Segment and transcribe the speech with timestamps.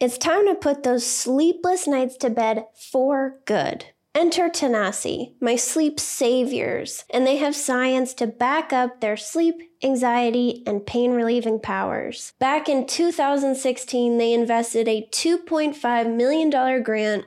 [0.00, 3.84] It's time to put those sleepless nights to bed for good.
[4.14, 10.62] Enter Tanasi, my sleep saviors, and they have science to back up their sleep, anxiety,
[10.66, 12.32] and pain relieving powers.
[12.38, 17.26] Back in 2016, they invested a $2.5 million grant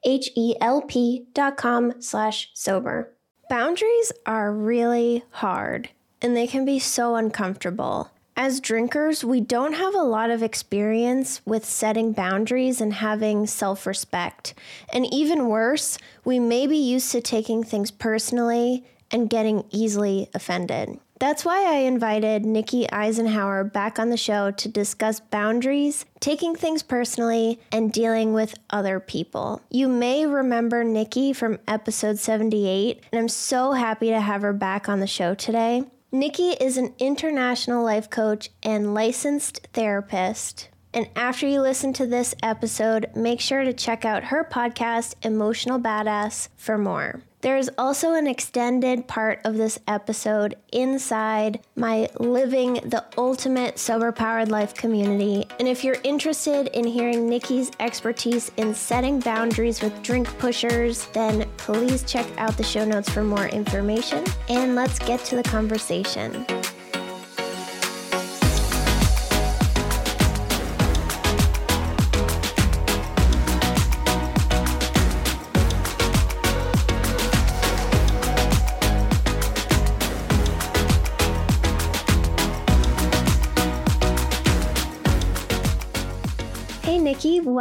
[0.03, 3.13] H-E-L-P dot com slash sober.
[3.49, 5.89] Boundaries are really hard
[6.21, 8.11] and they can be so uncomfortable.
[8.37, 13.85] As drinkers, we don't have a lot of experience with setting boundaries and having self
[13.85, 14.53] respect.
[14.93, 20.99] And even worse, we may be used to taking things personally and getting easily offended.
[21.21, 26.81] That's why I invited Nikki Eisenhauer back on the show to discuss boundaries, taking things
[26.81, 29.61] personally, and dealing with other people.
[29.69, 34.89] You may remember Nikki from episode 78, and I'm so happy to have her back
[34.89, 35.83] on the show today.
[36.11, 40.69] Nikki is an international life coach and licensed therapist.
[40.91, 45.79] And after you listen to this episode, make sure to check out her podcast, Emotional
[45.79, 47.21] Badass, for more.
[47.41, 54.11] There is also an extended part of this episode inside my Living the Ultimate Sober
[54.11, 55.47] Powered Life community.
[55.57, 61.49] And if you're interested in hearing Nikki's expertise in setting boundaries with drink pushers, then
[61.57, 64.23] please check out the show notes for more information.
[64.47, 66.45] And let's get to the conversation.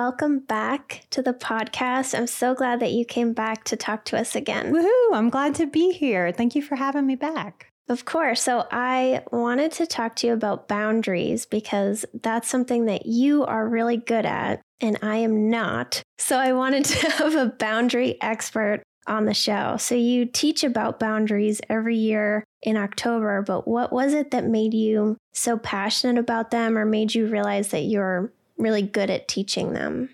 [0.01, 2.19] Welcome back to the podcast.
[2.19, 4.73] I'm so glad that you came back to talk to us again.
[4.73, 5.13] Woohoo!
[5.15, 6.33] I'm glad to be here.
[6.33, 7.67] Thank you for having me back.
[7.87, 8.41] Of course.
[8.41, 13.69] So, I wanted to talk to you about boundaries because that's something that you are
[13.69, 16.03] really good at, and I am not.
[16.17, 19.77] So, I wanted to have a boundary expert on the show.
[19.77, 24.73] So, you teach about boundaries every year in October, but what was it that made
[24.73, 29.73] you so passionate about them or made you realize that you're really good at teaching
[29.73, 30.11] them?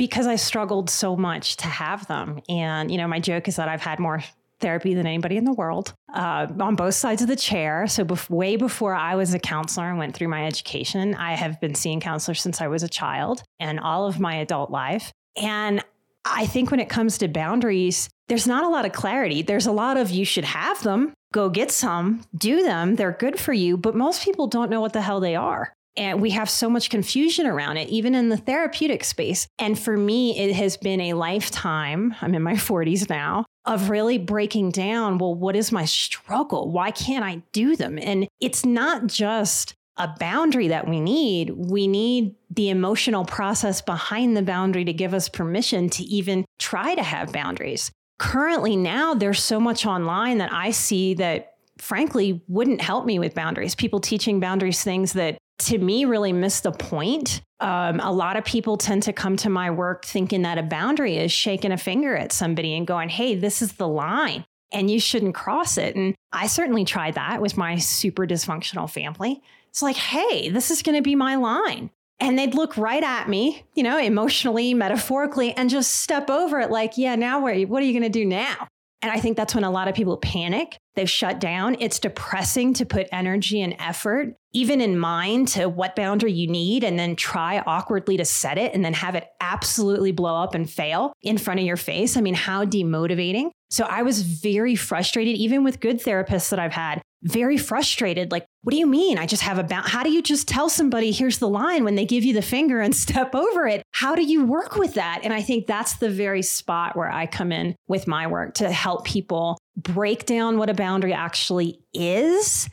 [0.00, 2.40] because I struggled so much to have them.
[2.48, 4.22] And, you know, my joke is that I've had more
[4.58, 7.86] therapy than anybody in the world uh, on both sides of the chair.
[7.86, 11.60] So, bef- way before I was a counselor and went through my education, I have
[11.60, 15.12] been seeing counselors since I was a child and all of my adult life.
[15.36, 15.84] And
[16.24, 19.42] I think when it comes to boundaries, there's not a lot of clarity.
[19.42, 23.38] There's a lot of you should have them, go get some, do them, they're good
[23.38, 23.76] for you.
[23.76, 25.74] But most people don't know what the hell they are.
[25.96, 29.48] And we have so much confusion around it, even in the therapeutic space.
[29.58, 34.16] And for me, it has been a lifetime, I'm in my 40s now, of really
[34.18, 36.70] breaking down well, what is my struggle?
[36.70, 37.98] Why can't I do them?
[37.98, 41.50] And it's not just a boundary that we need.
[41.50, 46.94] We need the emotional process behind the boundary to give us permission to even try
[46.94, 47.90] to have boundaries.
[48.18, 53.34] Currently, now there's so much online that I see that frankly wouldn't help me with
[53.34, 53.74] boundaries.
[53.74, 57.42] People teaching boundaries things that to me really miss the point.
[57.60, 61.16] Um, a lot of people tend to come to my work thinking that a boundary
[61.18, 65.00] is shaking a finger at somebody and going, hey, this is the line and you
[65.00, 65.96] shouldn't cross it.
[65.96, 69.42] And I certainly tried that with my super dysfunctional family.
[69.68, 71.90] It's like, hey, this is going to be my line.
[72.18, 76.70] And they'd look right at me, you know, emotionally, metaphorically, and just step over it
[76.70, 78.68] like, yeah, now you, what are you going to do now?
[79.02, 80.76] And I think that's when a lot of people panic.
[80.94, 81.76] They've shut down.
[81.80, 86.84] It's depressing to put energy and effort, even in mind, to what boundary you need,
[86.84, 90.68] and then try awkwardly to set it and then have it absolutely blow up and
[90.68, 92.16] fail in front of your face.
[92.16, 93.50] I mean, how demotivating.
[93.70, 98.32] So I was very frustrated, even with good therapists that I've had, very frustrated.
[98.32, 99.18] Like, what do you mean?
[99.18, 99.88] I just have a bound.
[99.88, 102.80] How do you just tell somebody, here's the line when they give you the finger
[102.80, 103.82] and step over it?
[103.92, 105.20] How do you work with that?
[105.22, 108.70] And I think that's the very spot where I come in with my work to
[108.70, 112.68] help people break down what a boundary actually is.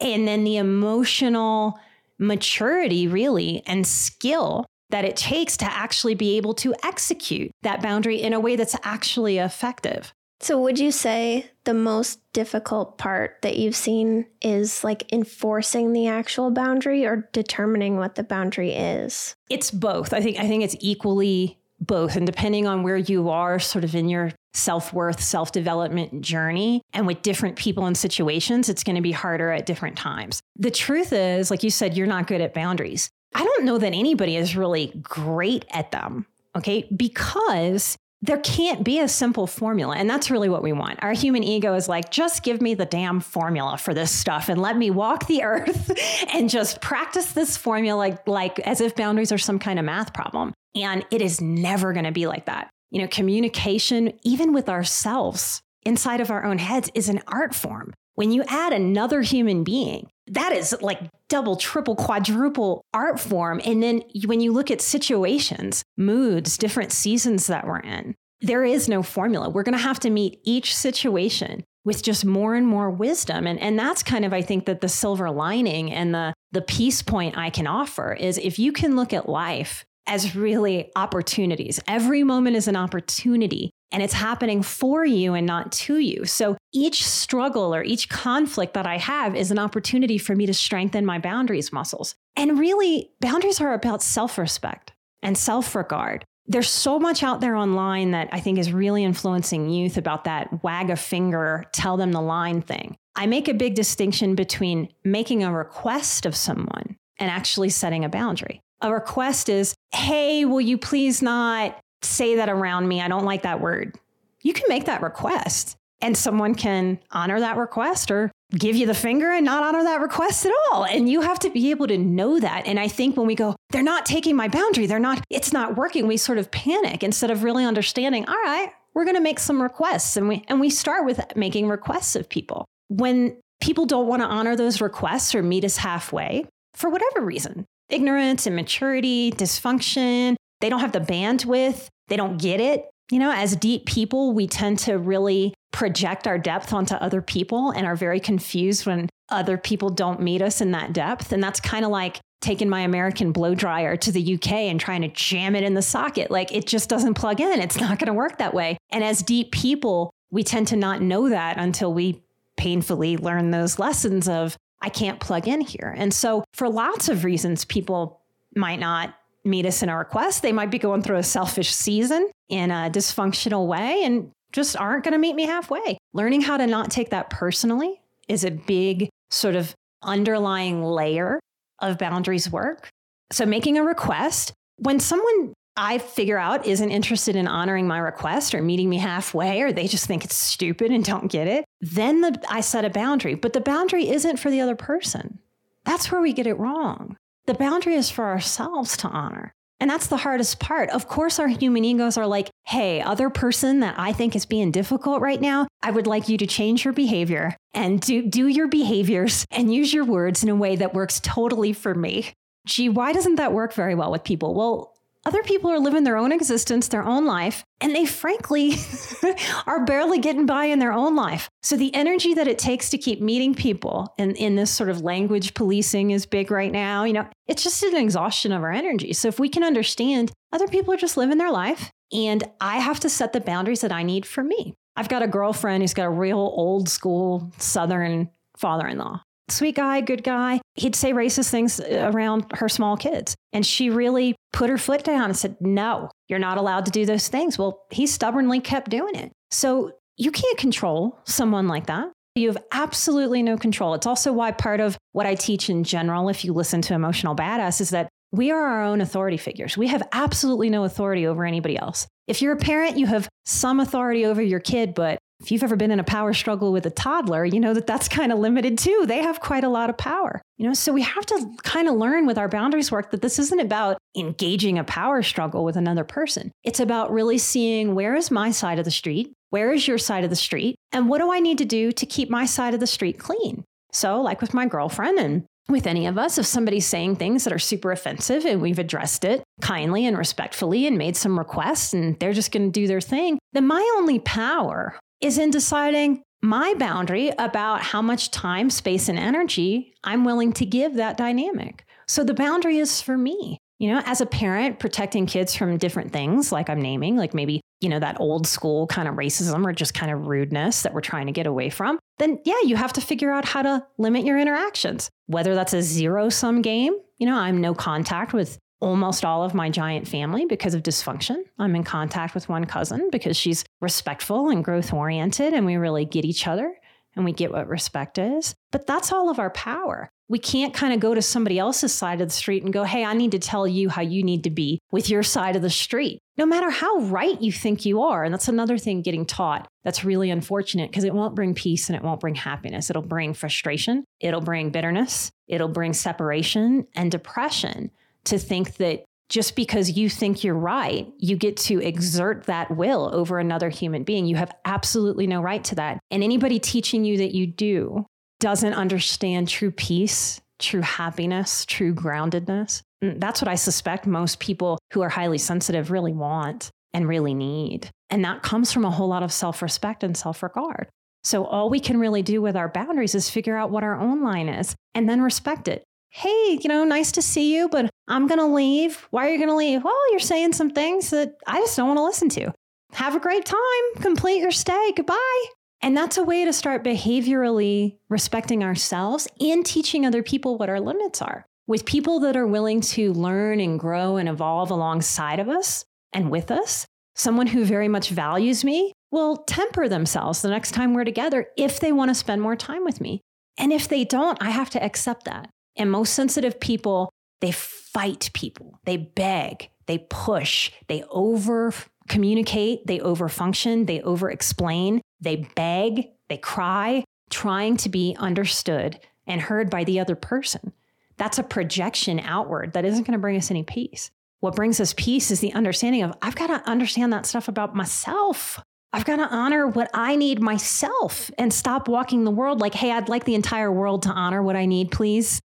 [0.00, 1.78] And then the emotional
[2.18, 8.20] maturity, really, and skill that it takes to actually be able to execute that boundary
[8.20, 10.12] in a way that's actually effective.
[10.42, 16.08] So, would you say the most difficult part that you've seen is like enforcing the
[16.08, 19.36] actual boundary or determining what the boundary is?
[19.48, 20.12] It's both.
[20.12, 23.94] I think I think it's equally both and depending on where you are sort of
[23.94, 29.12] in your self-worth, self-development journey and with different people and situations, it's going to be
[29.12, 30.40] harder at different times.
[30.56, 33.10] The truth is, like you said, you're not good at boundaries.
[33.34, 36.26] I don't know that anybody is really great at them.
[36.54, 36.86] Okay.
[36.94, 39.96] Because there can't be a simple formula.
[39.96, 41.02] And that's really what we want.
[41.02, 44.62] Our human ego is like, just give me the damn formula for this stuff and
[44.62, 45.90] let me walk the earth
[46.32, 50.54] and just practice this formula like, as if boundaries are some kind of math problem.
[50.76, 52.70] And it is never going to be like that.
[52.92, 57.92] You know, communication, even with ourselves inside of our own heads, is an art form.
[58.14, 63.60] When you add another human being, that is like double, triple, quadruple art form.
[63.64, 68.88] And then when you look at situations, moods, different seasons that we're in, there is
[68.88, 69.48] no formula.
[69.48, 73.46] We're going to have to meet each situation with just more and more wisdom.
[73.46, 77.02] And, and that's kind of, I think, that the silver lining and the, the peace
[77.02, 82.22] point I can offer is if you can look at life as really opportunities, every
[82.22, 86.24] moment is an opportunity and it's happening for you and not to you.
[86.24, 90.54] So each struggle or each conflict that I have is an opportunity for me to
[90.54, 92.14] strengthen my boundaries muscles.
[92.36, 94.92] And really, boundaries are about self respect
[95.22, 96.24] and self regard.
[96.46, 100.62] There's so much out there online that I think is really influencing youth about that
[100.64, 102.96] wag a finger, tell them the line thing.
[103.14, 108.08] I make a big distinction between making a request of someone and actually setting a
[108.08, 108.60] boundary.
[108.80, 113.00] A request is, hey, will you please not say that around me.
[113.00, 113.96] I don't like that word.
[114.42, 118.94] You can make that request and someone can honor that request or give you the
[118.94, 120.84] finger and not honor that request at all.
[120.84, 122.66] And you have to be able to know that.
[122.66, 125.76] And I think when we go, they're not taking my boundary, they're not, it's not
[125.76, 129.38] working, we sort of panic instead of really understanding, all right, we're going to make
[129.38, 130.16] some requests.
[130.16, 132.66] And we, and we start with making requests of people.
[132.88, 137.64] When people don't want to honor those requests or meet us halfway for whatever reason,
[137.88, 142.86] ignorance, immaturity, dysfunction, they don't have the bandwidth, they don't get it.
[143.10, 147.70] You know, as deep people, we tend to really project our depth onto other people
[147.70, 151.32] and are very confused when other people don't meet us in that depth.
[151.32, 155.02] And that's kind of like taking my American blow dryer to the UK and trying
[155.02, 156.30] to jam it in the socket.
[156.30, 157.60] Like it just doesn't plug in.
[157.60, 158.76] It's not going to work that way.
[158.90, 162.22] And as deep people, we tend to not know that until we
[162.56, 165.94] painfully learn those lessons of, I can't plug in here.
[165.96, 168.20] And so, for lots of reasons, people
[168.56, 170.42] might not meet us in our request.
[170.42, 175.04] They might be going through a selfish season in a dysfunctional way and just aren't
[175.04, 175.98] going to meet me halfway.
[176.12, 181.40] Learning how to not take that personally is a big sort of underlying layer
[181.80, 182.88] of boundaries work.
[183.32, 188.54] So, making a request, when someone I figure out isn't interested in honoring my request
[188.54, 192.20] or meeting me halfway, or they just think it's stupid and don't get it, then
[192.20, 193.34] the, I set a boundary.
[193.34, 195.38] But the boundary isn't for the other person.
[195.84, 197.16] That's where we get it wrong.
[197.46, 199.52] The boundary is for ourselves to honor.
[199.80, 200.90] And that's the hardest part.
[200.90, 204.70] Of course, our human egos are like, hey, other person that I think is being
[204.70, 208.68] difficult right now, I would like you to change your behavior and do, do your
[208.68, 212.32] behaviors and use your words in a way that works totally for me.
[212.64, 214.54] Gee, why doesn't that work very well with people?
[214.54, 214.91] Well,
[215.24, 218.74] other people are living their own existence, their own life, and they frankly
[219.66, 221.48] are barely getting by in their own life.
[221.62, 225.02] So the energy that it takes to keep meeting people and in this sort of
[225.02, 229.12] language policing is big right now, you know, it's just an exhaustion of our energy.
[229.12, 233.00] So if we can understand other people are just living their life and I have
[233.00, 234.74] to set the boundaries that I need for me.
[234.96, 239.76] I've got a girlfriend who's got a real old school Southern father in law sweet
[239.76, 240.60] guy, good guy.
[240.74, 243.34] He'd say racist things around her small kids.
[243.52, 247.06] And she really put her foot down and said, No, you're not allowed to do
[247.06, 247.58] those things.
[247.58, 249.32] Well, he stubbornly kept doing it.
[249.50, 252.10] So you can't control someone like that.
[252.34, 253.94] You have absolutely no control.
[253.94, 257.36] It's also why part of what I teach in general, if you listen to Emotional
[257.36, 259.76] Badass, is that we are our own authority figures.
[259.76, 262.06] We have absolutely no authority over anybody else.
[262.26, 265.76] If you're a parent, you have some authority over your kid, but if you've ever
[265.76, 268.78] been in a power struggle with a toddler, you know that that's kind of limited
[268.78, 269.04] too.
[269.06, 270.40] They have quite a lot of power.
[270.56, 273.40] You know, so we have to kind of learn with our boundaries work that this
[273.40, 276.52] isn't about engaging a power struggle with another person.
[276.62, 279.32] It's about really seeing where is my side of the street?
[279.50, 280.76] Where is your side of the street?
[280.92, 283.64] And what do I need to do to keep my side of the street clean?
[283.90, 287.52] So, like with my girlfriend and with any of us, if somebody's saying things that
[287.52, 292.18] are super offensive and we've addressed it kindly and respectfully and made some requests and
[292.18, 296.74] they're just going to do their thing, then my only power is in deciding my
[296.74, 301.84] boundary about how much time, space, and energy I'm willing to give that dynamic.
[302.06, 303.58] So the boundary is for me.
[303.78, 307.60] You know, as a parent, protecting kids from different things, like I'm naming, like maybe,
[307.80, 311.00] you know, that old school kind of racism or just kind of rudeness that we're
[311.00, 314.24] trying to get away from, then yeah, you have to figure out how to limit
[314.24, 315.10] your interactions.
[315.26, 319.54] Whether that's a zero sum game, you know, I'm no contact with almost all of
[319.54, 321.42] my giant family because of dysfunction.
[321.58, 326.04] I'm in contact with one cousin because she's respectful and growth oriented, and we really
[326.04, 326.74] get each other
[327.14, 328.54] and we get what respect is.
[328.70, 330.08] But that's all of our power.
[330.28, 333.04] We can't kind of go to somebody else's side of the street and go, hey,
[333.04, 335.68] I need to tell you how you need to be with your side of the
[335.68, 338.24] street, no matter how right you think you are.
[338.24, 341.96] And that's another thing getting taught that's really unfortunate because it won't bring peace and
[341.96, 342.88] it won't bring happiness.
[342.88, 347.90] It'll bring frustration, it'll bring bitterness, it'll bring separation and depression
[348.24, 353.08] to think that just because you think you're right, you get to exert that will
[353.14, 354.26] over another human being.
[354.26, 355.98] You have absolutely no right to that.
[356.10, 358.04] And anybody teaching you that you do
[358.40, 362.82] doesn't understand true peace, true happiness, true groundedness.
[363.00, 367.32] And that's what I suspect most people who are highly sensitive really want and really
[367.32, 367.88] need.
[368.10, 370.88] And that comes from a whole lot of self respect and self regard.
[371.24, 374.22] So, all we can really do with our boundaries is figure out what our own
[374.22, 378.26] line is and then respect it hey, you know, nice to see you, but I'm
[378.26, 379.08] going to leave.
[379.10, 379.82] Why are you going to leave?
[379.82, 382.52] Well, you're saying some things that I just don't want to listen to.
[382.92, 383.58] Have a great time.
[383.96, 384.92] Complete your stay.
[384.94, 385.44] Goodbye.
[385.80, 390.80] And that's a way to start behaviorally respecting ourselves and teaching other people what our
[390.80, 391.46] limits are.
[391.66, 396.30] With people that are willing to learn and grow and evolve alongside of us and
[396.30, 401.04] with us, someone who very much values me will temper themselves the next time we're
[401.04, 403.22] together if they want to spend more time with me.
[403.56, 405.48] And if they don't, I have to accept that.
[405.76, 411.72] And most sensitive people, they fight people, they beg, they push, they over
[412.08, 418.98] communicate, they over function, they over explain, they beg, they cry, trying to be understood
[419.26, 420.72] and heard by the other person.
[421.16, 424.10] That's a projection outward that isn't going to bring us any peace.
[424.40, 427.76] What brings us peace is the understanding of I've got to understand that stuff about
[427.76, 428.60] myself.
[428.92, 432.90] I've got to honor what I need myself and stop walking the world like, hey,
[432.90, 435.40] I'd like the entire world to honor what I need, please.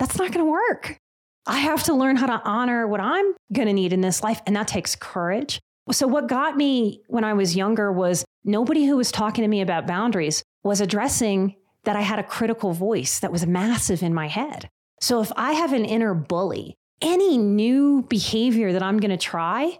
[0.00, 0.96] That's not going to work.
[1.46, 4.40] I have to learn how to honor what I'm going to need in this life.
[4.46, 5.60] And that takes courage.
[5.92, 9.60] So, what got me when I was younger was nobody who was talking to me
[9.60, 14.28] about boundaries was addressing that I had a critical voice that was massive in my
[14.28, 14.68] head.
[15.00, 19.78] So, if I have an inner bully, any new behavior that I'm going to try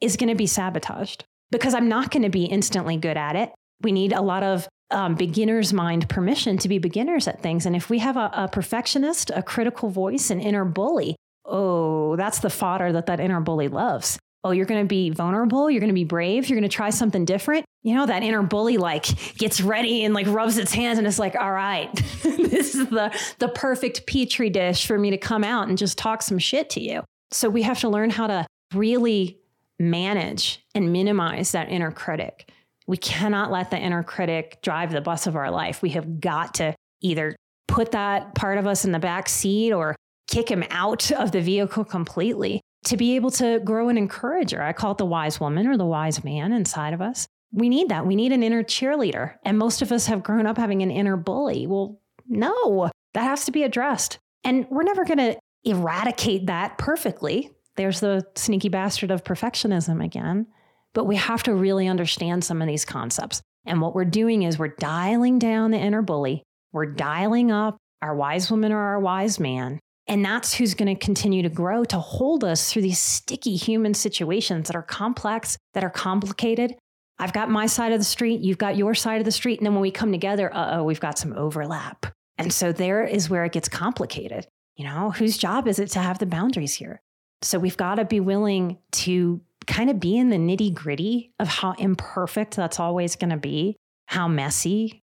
[0.00, 3.50] is going to be sabotaged because I'm not going to be instantly good at it.
[3.82, 7.66] We need a lot of um, beginner's mind permission to be beginners at things.
[7.66, 12.40] And if we have a, a perfectionist, a critical voice, an inner bully, oh, that's
[12.40, 14.18] the fodder that that inner bully loves.
[14.44, 15.70] Oh, you're going to be vulnerable.
[15.70, 16.48] You're going to be brave.
[16.48, 17.64] You're going to try something different.
[17.84, 21.18] You know, that inner bully like gets ready and like rubs its hands and it's
[21.18, 25.68] like, all right, this is the, the perfect petri dish for me to come out
[25.68, 27.02] and just talk some shit to you.
[27.30, 29.38] So we have to learn how to really
[29.78, 32.50] manage and minimize that inner critic.
[32.92, 35.80] We cannot let the inner critic drive the bus of our life.
[35.80, 37.34] We have got to either
[37.66, 39.96] put that part of us in the back seat or
[40.30, 44.60] kick him out of the vehicle completely to be able to grow an encourager.
[44.60, 47.26] I call it the wise woman or the wise man inside of us.
[47.50, 48.06] We need that.
[48.06, 49.36] We need an inner cheerleader.
[49.42, 51.66] And most of us have grown up having an inner bully.
[51.66, 54.18] Well, no, that has to be addressed.
[54.44, 57.52] And we're never going to eradicate that perfectly.
[57.76, 60.46] There's the sneaky bastard of perfectionism again.
[60.94, 63.40] But we have to really understand some of these concepts.
[63.64, 68.14] And what we're doing is we're dialing down the inner bully, we're dialing up our
[68.14, 69.78] wise woman or our wise man.
[70.08, 73.94] And that's who's going to continue to grow to hold us through these sticky human
[73.94, 76.74] situations that are complex, that are complicated.
[77.18, 79.60] I've got my side of the street, you've got your side of the street.
[79.60, 82.06] And then when we come together, uh oh, we've got some overlap.
[82.36, 84.48] And so there is where it gets complicated.
[84.74, 87.00] You know, whose job is it to have the boundaries here?
[87.42, 91.48] So we've got to be willing to kind of be in the nitty gritty of
[91.48, 93.76] how imperfect that's always going to be,
[94.06, 95.02] how messy.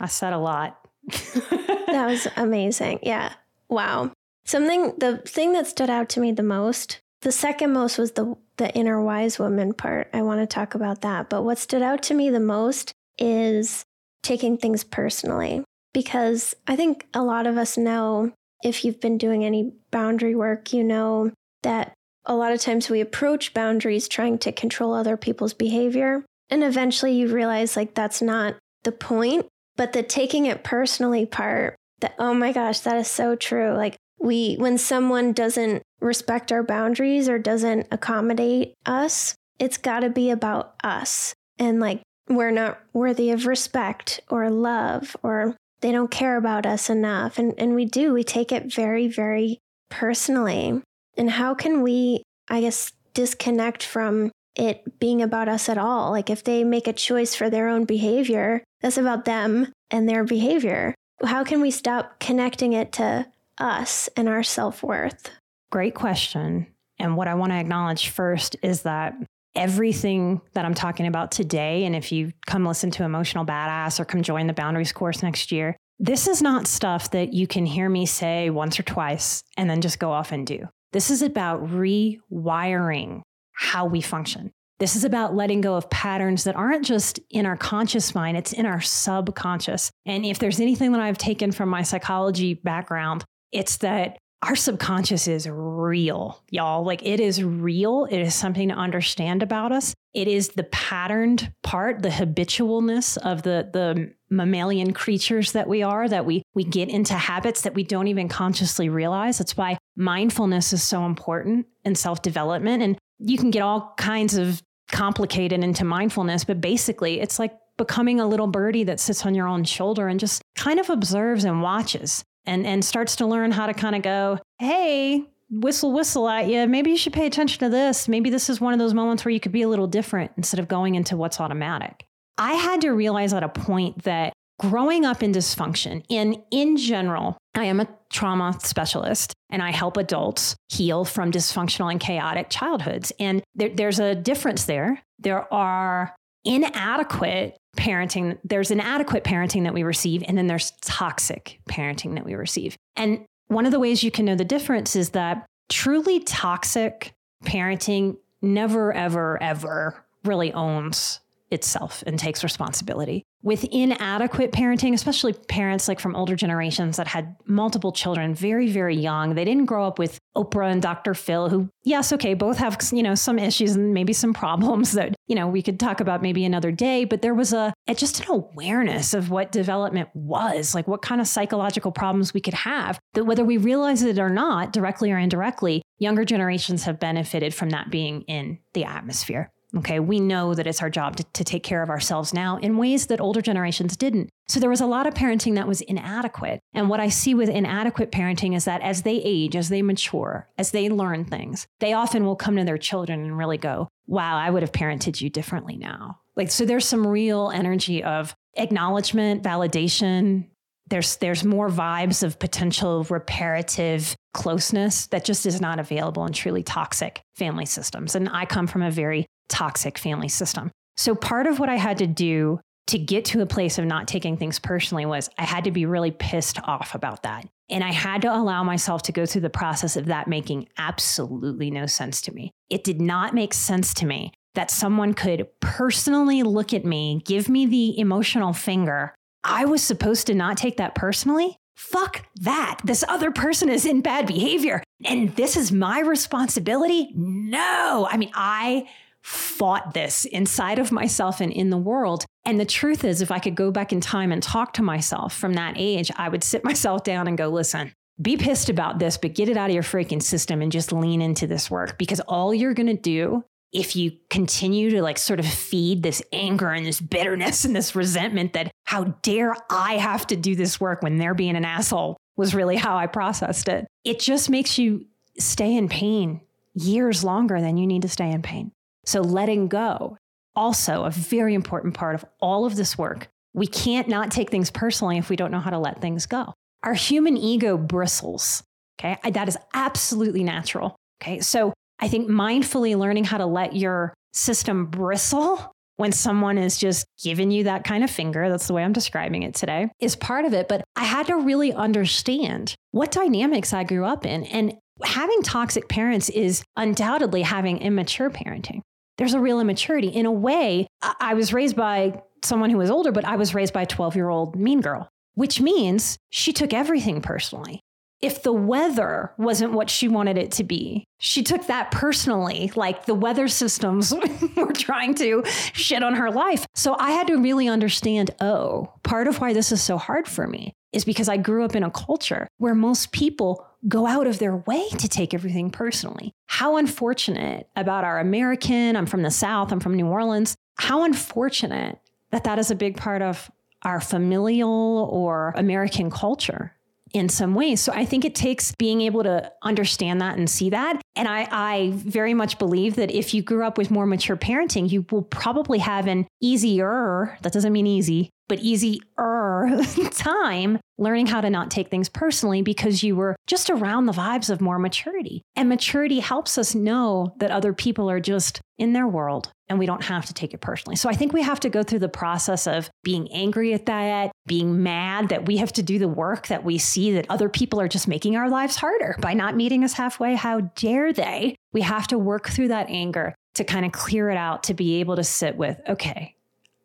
[0.00, 0.78] I said a lot.
[1.10, 3.00] that was amazing.
[3.02, 3.32] Yeah.
[3.68, 4.12] Wow.
[4.44, 8.34] Something, the thing that stood out to me the most, the second most was the,
[8.56, 10.08] the inner wise woman part.
[10.12, 11.28] I want to talk about that.
[11.28, 13.84] But what stood out to me the most is
[14.22, 15.64] taking things personally.
[15.92, 20.72] Because I think a lot of us know if you've been doing any boundary work,
[20.72, 21.94] you know that
[22.26, 26.24] a lot of times we approach boundaries trying to control other people's behavior.
[26.48, 29.46] And eventually you realize like that's not the point.
[29.76, 33.72] But the taking it personally part, that, oh my gosh, that is so true.
[33.72, 40.10] Like we, when someone doesn't respect our boundaries or doesn't accommodate us, it's got to
[40.10, 41.34] be about us.
[41.58, 46.90] And like we're not worthy of respect or love or they don't care about us
[46.90, 47.38] enough.
[47.38, 49.58] And, and we do, we take it very, very
[49.88, 50.82] personally.
[51.16, 56.10] And how can we, I guess, disconnect from it being about us at all?
[56.10, 60.24] Like if they make a choice for their own behavior, that's about them and their
[60.24, 60.94] behavior.
[61.24, 63.26] How can we stop connecting it to
[63.58, 65.30] us and our self worth?
[65.70, 66.66] Great question.
[66.98, 69.14] And what I want to acknowledge first is that
[69.54, 74.04] everything that I'm talking about today, and if you come listen to Emotional Badass or
[74.04, 77.88] come join the Boundaries course next year, this is not stuff that you can hear
[77.88, 80.66] me say once or twice and then just go off and do.
[80.92, 83.22] This is about rewiring
[83.52, 84.50] how we function.
[84.80, 88.52] This is about letting go of patterns that aren't just in our conscious mind, it's
[88.52, 89.90] in our subconscious.
[90.06, 95.28] And if there's anything that I've taken from my psychology background, it's that our subconscious
[95.28, 96.82] is real, y'all.
[96.82, 98.06] Like it is real.
[98.10, 99.94] It is something to understand about us.
[100.12, 106.08] It is the patterned part, the habitualness of the the mammalian creatures that we are,
[106.08, 109.38] that we we get into habits that we don't even consciously realize.
[109.38, 112.82] That's why mindfulness is so important in self-development.
[112.82, 118.20] And you can get all kinds of complicated into mindfulness, but basically it's like becoming
[118.20, 121.62] a little birdie that sits on your own shoulder and just kind of observes and
[121.62, 126.48] watches and and starts to learn how to kind of go, hey, whistle whistle at
[126.48, 126.66] you.
[126.66, 128.08] Maybe you should pay attention to this.
[128.08, 130.60] Maybe this is one of those moments where you could be a little different instead
[130.60, 132.06] of going into what's automatic.
[132.38, 137.36] I had to realize at a point that growing up in dysfunction, and in general,
[137.54, 143.12] I am a trauma specialist and I help adults heal from dysfunctional and chaotic childhoods.
[143.18, 145.02] And there, there's a difference there.
[145.18, 152.14] There are inadequate parenting, there's inadequate parenting that we receive, and then there's toxic parenting
[152.14, 152.76] that we receive.
[152.96, 157.12] And one of the ways you can know the difference is that truly toxic
[157.44, 161.18] parenting never, ever, ever really owns
[161.50, 167.36] itself and takes responsibility with inadequate parenting, especially parents like from older generations that had
[167.46, 169.34] multiple children very, very young.
[169.34, 171.14] They didn't grow up with Oprah and Dr.
[171.14, 175.14] Phil, who, yes, okay, both have, you know, some issues and maybe some problems that,
[175.26, 178.30] you know, we could talk about maybe another day, but there was a, just an
[178.30, 183.24] awareness of what development was, like what kind of psychological problems we could have, that
[183.24, 187.90] whether we realize it or not, directly or indirectly, younger generations have benefited from that
[187.90, 189.50] being in the atmosphere.
[189.76, 192.76] Okay, we know that it's our job to, to, take care of ourselves now in
[192.76, 194.28] ways that older generations didn't.
[194.48, 196.58] So there was a lot of parenting that was inadequate.
[196.74, 200.48] And what I see with inadequate parenting is that as they age, as they mature,
[200.58, 204.36] as they learn things, they often will come to their children and really go, wow,
[204.36, 206.18] I would have parented you differently now.
[206.34, 210.46] Like, so there's some real energy of acknowledgement, validation.
[210.88, 216.64] There's, there's more vibes of potential reparative closeness that just is not available in truly
[216.64, 218.16] toxic family systems.
[218.16, 220.70] And I come from a very toxic family system.
[220.96, 224.08] So part of what I had to do to get to a place of not
[224.08, 227.46] taking things personally was I had to be really pissed off about that.
[227.68, 231.70] And I had to allow myself to go through the process of that making absolutely
[231.70, 232.50] no sense to me.
[232.68, 237.48] It did not make sense to me that someone could personally look at me, give
[237.48, 239.14] me the emotional finger.
[239.44, 241.56] I was supposed to not take that personally.
[241.76, 242.80] Fuck that.
[242.84, 247.12] This other person is in bad behavior and this is my responsibility.
[247.14, 248.08] No.
[248.10, 248.88] I mean, I
[249.22, 252.24] fought this inside of myself and in the world.
[252.44, 255.36] And the truth is, if I could go back in time and talk to myself
[255.36, 259.16] from that age, I would sit myself down and go, listen, be pissed about this,
[259.16, 262.20] but get it out of your freaking system and just lean into this work because
[262.20, 266.70] all you're going to do if you continue to like sort of feed this anger
[266.70, 271.02] and this bitterness and this resentment that how dare I have to do this work
[271.02, 273.86] when they're being an asshole was really how I processed it.
[274.04, 275.06] It just makes you
[275.38, 276.40] stay in pain
[276.74, 278.72] years longer than you need to stay in pain.
[279.10, 280.16] So letting go,
[280.54, 283.26] also a very important part of all of this work.
[283.54, 286.54] We can't not take things personally if we don't know how to let things go.
[286.84, 288.62] Our human ego bristles.
[289.00, 289.16] Okay.
[289.28, 290.94] That is absolutely natural.
[291.20, 291.40] Okay.
[291.40, 297.04] So I think mindfully learning how to let your system bristle when someone is just
[297.20, 300.44] giving you that kind of finger, that's the way I'm describing it today, is part
[300.44, 300.68] of it.
[300.68, 304.44] But I had to really understand what dynamics I grew up in.
[304.44, 308.82] And having toxic parents is undoubtedly having immature parenting
[309.20, 310.08] there's a real immaturity.
[310.08, 313.74] In a way, I was raised by someone who was older, but I was raised
[313.74, 317.80] by a 12 year old mean girl, which means she took everything personally.
[318.22, 323.04] If the weather wasn't what she wanted it to be, she took that personally, like
[323.04, 324.14] the weather systems
[324.56, 325.42] were trying to
[325.74, 326.64] shit on her life.
[326.74, 330.46] So I had to really understand oh, part of why this is so hard for
[330.46, 334.38] me is because I grew up in a culture where most people go out of
[334.38, 336.32] their way to take everything personally.
[336.46, 340.56] How unfortunate about our American, I'm from the South, I'm from New Orleans.
[340.76, 341.98] How unfortunate
[342.30, 343.50] that that is a big part of
[343.82, 346.74] our familial or American culture
[347.12, 347.80] in some ways.
[347.80, 351.00] So I think it takes being able to understand that and see that.
[351.16, 354.90] And I, I very much believe that if you grew up with more mature parenting,
[354.90, 358.98] you will probably have an easier, that doesn't mean easy, but easier
[360.10, 364.50] time learning how to not take things personally because you were just around the vibes
[364.50, 365.40] of more maturity.
[365.54, 369.86] And maturity helps us know that other people are just in their world and we
[369.86, 370.96] don't have to take it personally.
[370.96, 374.32] So I think we have to go through the process of being angry at that,
[374.46, 377.80] being mad that we have to do the work that we see that other people
[377.80, 380.34] are just making our lives harder by not meeting us halfway.
[380.34, 381.54] How dare they?
[381.72, 384.98] We have to work through that anger to kind of clear it out to be
[384.98, 386.34] able to sit with, okay,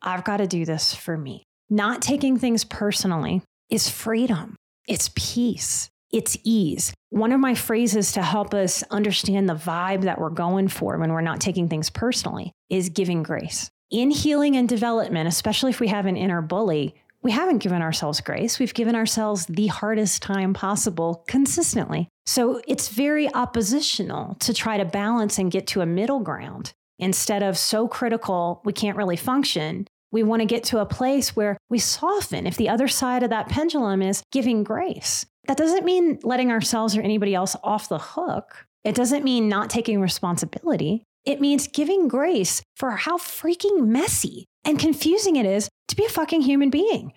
[0.05, 1.43] I've got to do this for me.
[1.69, 4.55] Not taking things personally is freedom,
[4.87, 6.93] it's peace, it's ease.
[7.09, 11.11] One of my phrases to help us understand the vibe that we're going for when
[11.11, 13.69] we're not taking things personally is giving grace.
[13.89, 18.21] In healing and development, especially if we have an inner bully, we haven't given ourselves
[18.21, 18.59] grace.
[18.59, 22.09] We've given ourselves the hardest time possible consistently.
[22.27, 27.41] So it's very oppositional to try to balance and get to a middle ground instead
[27.41, 31.57] of so critical we can't really function we want to get to a place where
[31.69, 35.25] we soften if the other side of that pendulum is giving grace.
[35.47, 38.65] That doesn't mean letting ourselves or anybody else off the hook.
[38.85, 41.03] It doesn't mean not taking responsibility.
[41.25, 46.09] It means giving grace for how freaking messy and confusing it is to be a
[46.09, 47.11] fucking human being.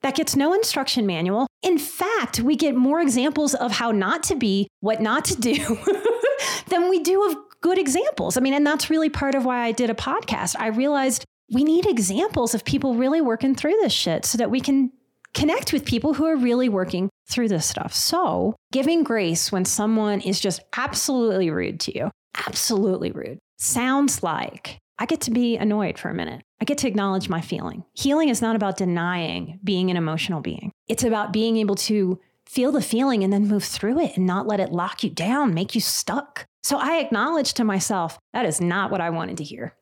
[0.00, 1.46] That gets no instruction manual.
[1.62, 5.78] In fact, we get more examples of how not to be, what not to do,
[6.66, 8.36] than we do of good examples.
[8.36, 10.56] I mean, and that's really part of why I did a podcast.
[10.58, 14.60] I realized we need examples of people really working through this shit so that we
[14.60, 14.90] can
[15.34, 17.94] connect with people who are really working through this stuff.
[17.94, 22.10] So, giving grace when someone is just absolutely rude to you,
[22.46, 26.42] absolutely rude, sounds like I get to be annoyed for a minute.
[26.60, 27.84] I get to acknowledge my feeling.
[27.94, 32.72] Healing is not about denying being an emotional being, it's about being able to feel
[32.72, 35.74] the feeling and then move through it and not let it lock you down, make
[35.74, 36.44] you stuck.
[36.62, 39.74] So I acknowledge to myself, that is not what I wanted to hear.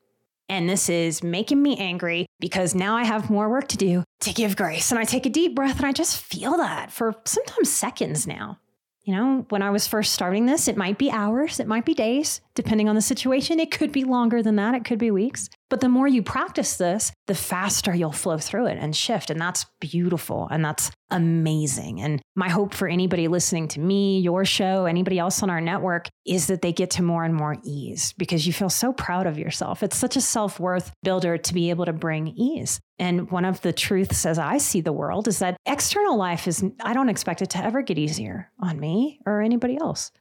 [0.51, 4.33] And this is making me angry because now I have more work to do to
[4.33, 4.91] give grace.
[4.91, 8.59] And I take a deep breath and I just feel that for sometimes seconds now.
[9.03, 11.93] You know, when I was first starting this, it might be hours, it might be
[11.93, 13.61] days, depending on the situation.
[13.61, 15.49] It could be longer than that, it could be weeks.
[15.71, 19.29] But the more you practice this, the faster you'll flow through it and shift.
[19.29, 22.01] And that's beautiful and that's amazing.
[22.01, 26.09] And my hope for anybody listening to me, your show, anybody else on our network
[26.25, 29.39] is that they get to more and more ease because you feel so proud of
[29.39, 29.81] yourself.
[29.81, 32.81] It's such a self worth builder to be able to bring ease.
[32.99, 36.65] And one of the truths as I see the world is that external life is,
[36.81, 40.11] I don't expect it to ever get easier on me or anybody else.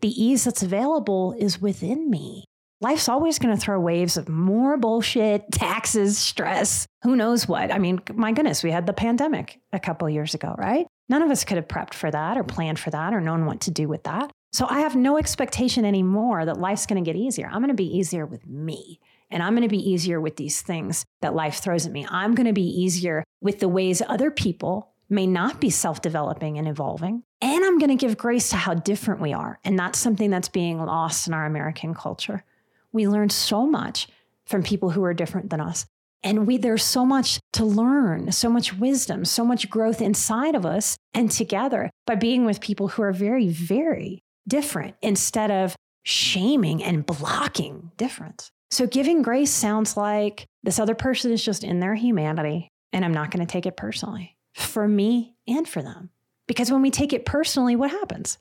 [0.00, 2.44] The ease that's available is within me.
[2.80, 7.72] Life's always going to throw waves of more bullshit, taxes, stress, who knows what.
[7.72, 10.86] I mean, my goodness, we had the pandemic a couple years ago, right?
[11.08, 13.60] None of us could have prepped for that or planned for that or known what
[13.62, 14.30] to do with that.
[14.52, 17.46] So I have no expectation anymore that life's going to get easier.
[17.46, 19.00] I'm going to be easier with me.
[19.30, 22.06] And I'm going to be easier with these things that life throws at me.
[22.08, 26.58] I'm going to be easier with the ways other people may not be self developing
[26.58, 27.24] and evolving.
[27.40, 29.58] And I'm going to give grace to how different we are.
[29.64, 32.42] And that's something that's being lost in our American culture.
[32.92, 34.08] We learn so much
[34.46, 35.86] from people who are different than us.
[36.24, 40.66] And we, there's so much to learn, so much wisdom, so much growth inside of
[40.66, 46.82] us and together by being with people who are very, very different instead of shaming
[46.82, 48.50] and blocking difference.
[48.70, 53.14] So giving grace sounds like this other person is just in their humanity and I'm
[53.14, 56.10] not going to take it personally for me and for them.
[56.46, 58.38] Because when we take it personally, what happens?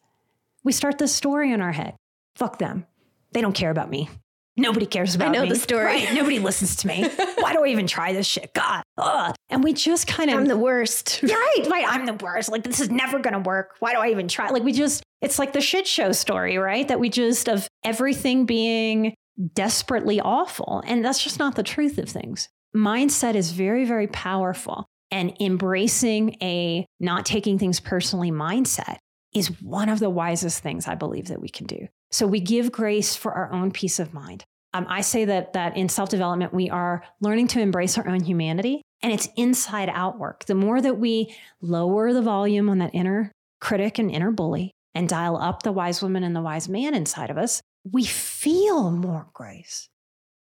[0.64, 1.96] We start this story in our head.
[2.36, 2.86] Fuck them.
[3.34, 4.10] They don't care about me.
[4.58, 5.38] Nobody cares about me.
[5.38, 5.50] I know me.
[5.50, 5.86] the story.
[5.86, 6.14] Right?
[6.14, 7.08] Nobody listens to me.
[7.38, 8.54] Why do I even try this shit?
[8.56, 8.84] God.
[8.98, 9.36] Ugh.
[9.50, 10.38] And we just kind of.
[10.38, 11.22] I'm the worst.
[11.24, 11.86] right, right.
[11.88, 12.50] I'm the worst.
[12.50, 13.76] Like, this is never going to work.
[13.80, 14.50] Why do I even try?
[14.50, 16.88] Like, we just, it's like the shit show story, right?
[16.88, 19.14] That we just, of everything being
[19.54, 20.82] desperately awful.
[20.88, 22.50] And that's just not the truth of things.
[22.76, 24.88] Mindset is very, very powerful.
[25.12, 28.98] And embracing a not taking things personally mindset
[29.38, 31.88] is one of the wisest things I believe that we can do.
[32.12, 34.44] So we give grace for our own peace of mind.
[34.74, 38.24] Um, I say that that in self development we are learning to embrace our own
[38.24, 40.46] humanity, and it's inside out work.
[40.46, 45.08] The more that we lower the volume on that inner critic and inner bully, and
[45.08, 49.28] dial up the wise woman and the wise man inside of us, we feel more
[49.32, 49.90] grace.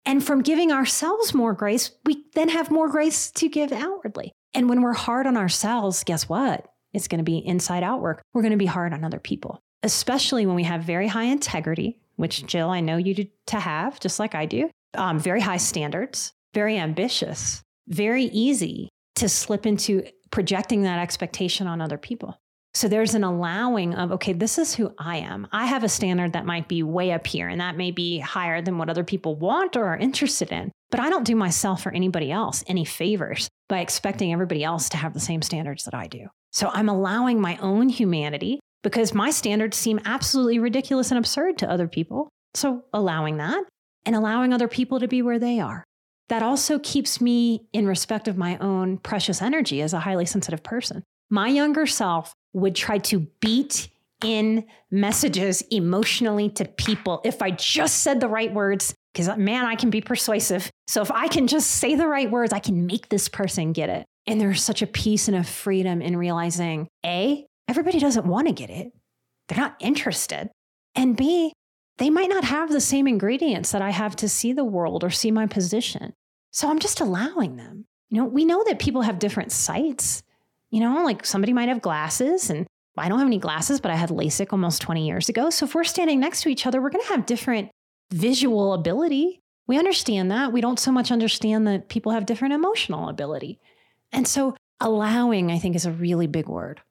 [0.05, 4.31] And from giving ourselves more grace, we then have more grace to give outwardly.
[4.53, 6.65] And when we're hard on ourselves, guess what?
[6.93, 8.21] It's going to be inside out work.
[8.33, 11.99] We're going to be hard on other people, especially when we have very high integrity,
[12.15, 15.57] which Jill, I know you do, to have, just like I do, um, very high
[15.57, 22.39] standards, very ambitious, very easy to slip into projecting that expectation on other people.
[22.79, 25.49] So there's an allowing of, okay, this is who I am.
[25.51, 28.61] I have a standard that might be way up here, and that may be higher
[28.61, 30.71] than what other people want or are interested in.
[30.89, 34.97] But I don't do myself or anybody else any favors by expecting everybody else to
[34.97, 36.27] have the same standards that I do.
[36.53, 41.69] So I'm allowing my own humanity because my standards seem absolutely ridiculous and absurd to
[41.69, 42.29] other people.
[42.53, 43.61] So allowing that
[44.05, 45.83] and allowing other people to be where they are.
[46.29, 50.63] That also keeps me in respect of my own precious energy as a highly sensitive
[50.63, 51.03] person.
[51.29, 53.89] My younger self would try to beat
[54.23, 58.93] in messages emotionally to people if I just said the right words.
[59.13, 60.69] Because, uh, man, I can be persuasive.
[60.87, 63.89] So if I can just say the right words, I can make this person get
[63.89, 64.05] it.
[64.27, 68.53] And there's such a peace and a freedom in realizing A, everybody doesn't want to
[68.53, 68.91] get it,
[69.47, 70.49] they're not interested.
[70.95, 71.53] And B,
[71.97, 75.09] they might not have the same ingredients that I have to see the world or
[75.09, 76.13] see my position.
[76.51, 77.85] So I'm just allowing them.
[78.09, 80.23] You know, we know that people have different sights.
[80.71, 83.95] You know, like somebody might have glasses and I don't have any glasses, but I
[83.95, 85.49] had LASIK almost 20 years ago.
[85.49, 87.69] So if we're standing next to each other, we're going to have different
[88.11, 89.41] visual ability.
[89.67, 90.51] We understand that.
[90.51, 93.59] We don't so much understand that people have different emotional ability.
[94.11, 96.81] And so allowing, I think, is a really big word.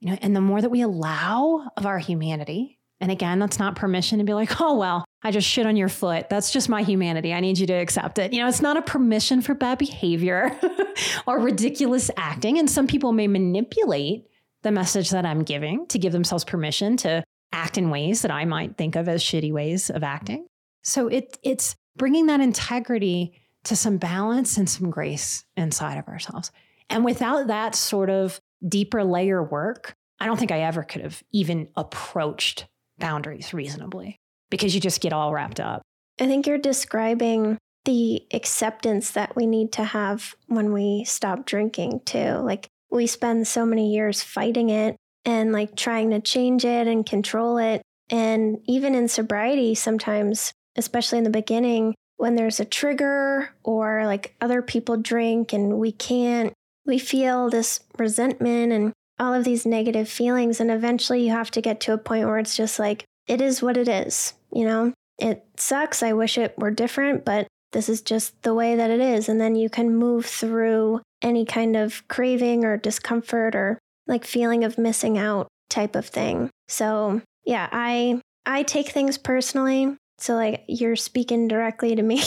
[0.00, 3.76] You know, and the more that we allow of our humanity, and again, that's not
[3.76, 6.30] permission to be like, oh, well, I just shit on your foot.
[6.30, 7.34] That's just my humanity.
[7.34, 8.32] I need you to accept it.
[8.32, 10.58] You know, it's not a permission for bad behavior
[11.26, 12.58] or ridiculous acting.
[12.58, 14.24] And some people may manipulate
[14.62, 18.46] the message that I'm giving to give themselves permission to act in ways that I
[18.46, 20.46] might think of as shitty ways of acting.
[20.82, 26.50] So it, it's bringing that integrity to some balance and some grace inside of ourselves.
[26.88, 31.22] And without that sort of deeper layer work, I don't think I ever could have
[31.32, 32.66] even approached
[32.98, 34.16] boundaries reasonably
[34.50, 35.82] because you just get all wrapped up.
[36.20, 42.00] I think you're describing the acceptance that we need to have when we stop drinking
[42.04, 42.34] too.
[42.36, 47.04] Like we spend so many years fighting it and like trying to change it and
[47.04, 47.82] control it.
[48.10, 54.34] And even in sobriety, sometimes, especially in the beginning, when there's a trigger or like
[54.40, 56.52] other people drink and we can't,
[56.86, 60.60] we feel this resentment and all of these negative feelings.
[60.60, 63.62] And eventually you have to get to a point where it's just like, it is
[63.62, 64.34] what it is.
[64.52, 66.02] You know, it sucks.
[66.02, 69.28] I wish it were different, but this is just the way that it is.
[69.28, 74.64] And then you can move through any kind of craving or discomfort or like feeling
[74.64, 76.50] of missing out type of thing.
[76.68, 79.96] So, yeah, I I take things personally.
[80.18, 82.22] So like you're speaking directly to me.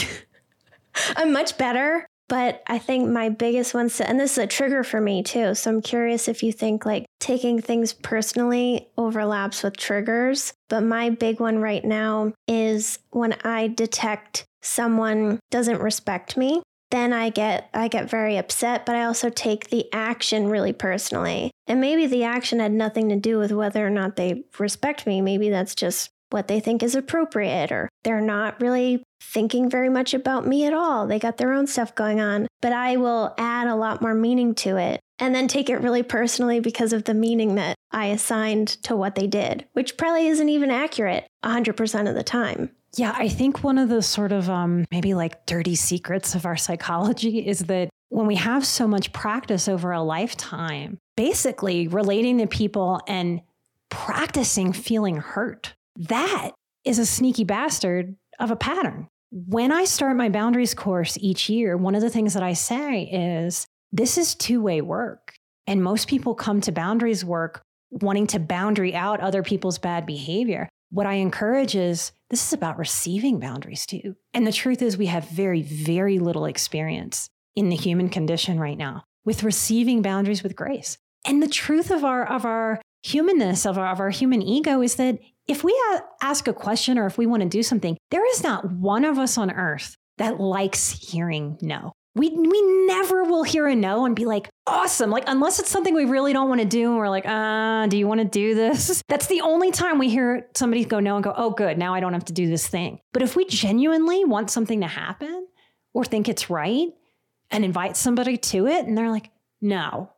[1.16, 5.00] I'm much better, but I think my biggest one and this is a trigger for
[5.00, 5.56] me too.
[5.56, 11.10] So I'm curious if you think like taking things personally overlaps with triggers, but my
[11.10, 16.62] big one right now is when I detect someone doesn't respect me
[16.92, 21.52] then I get I get very upset, but I also take the action really personally.
[21.68, 25.22] And maybe the action had nothing to do with whether or not they respect me.
[25.22, 30.14] Maybe that's just what they think is appropriate or they're not really thinking very much
[30.14, 31.08] about me at all.
[31.08, 34.56] They got their own stuff going on, but I will add a lot more meaning
[34.56, 38.68] to it and then take it really personally because of the meaning that I assigned
[38.84, 42.70] to what they did, which probably isn't even accurate 100% of the time.
[42.96, 46.58] Yeah, I think one of the sort of um, maybe like dirty secrets of our
[46.58, 52.48] psychology is that when we have so much practice over a lifetime, basically relating to
[52.48, 53.42] people and
[53.90, 56.52] practicing feeling hurt, that
[56.86, 59.08] is a sneaky bastard of a pattern.
[59.32, 63.04] When I start my boundaries course each year, one of the things that I say
[63.04, 65.34] is this is two way work.
[65.66, 70.70] And most people come to boundaries work wanting to boundary out other people's bad behavior.
[70.90, 74.16] What I encourage is this is about receiving boundaries too.
[74.34, 78.78] And the truth is, we have very, very little experience in the human condition right
[78.78, 80.98] now with receiving boundaries with grace.
[81.26, 84.96] And the truth of our, of our humanness, of our, of our human ego, is
[84.96, 85.78] that if we
[86.22, 89.18] ask a question or if we want to do something, there is not one of
[89.18, 91.94] us on earth that likes hearing no.
[92.16, 95.94] We we never will hear a no and be like awesome like unless it's something
[95.94, 98.56] we really don't want to do and we're like uh do you want to do
[98.56, 99.04] this?
[99.08, 102.00] That's the only time we hear somebody go no and go oh good now i
[102.00, 103.00] don't have to do this thing.
[103.14, 105.48] But if we genuinely want something to happen
[105.94, 106.88] or think it's right
[107.52, 109.30] and invite somebody to it and they're like
[109.62, 110.10] no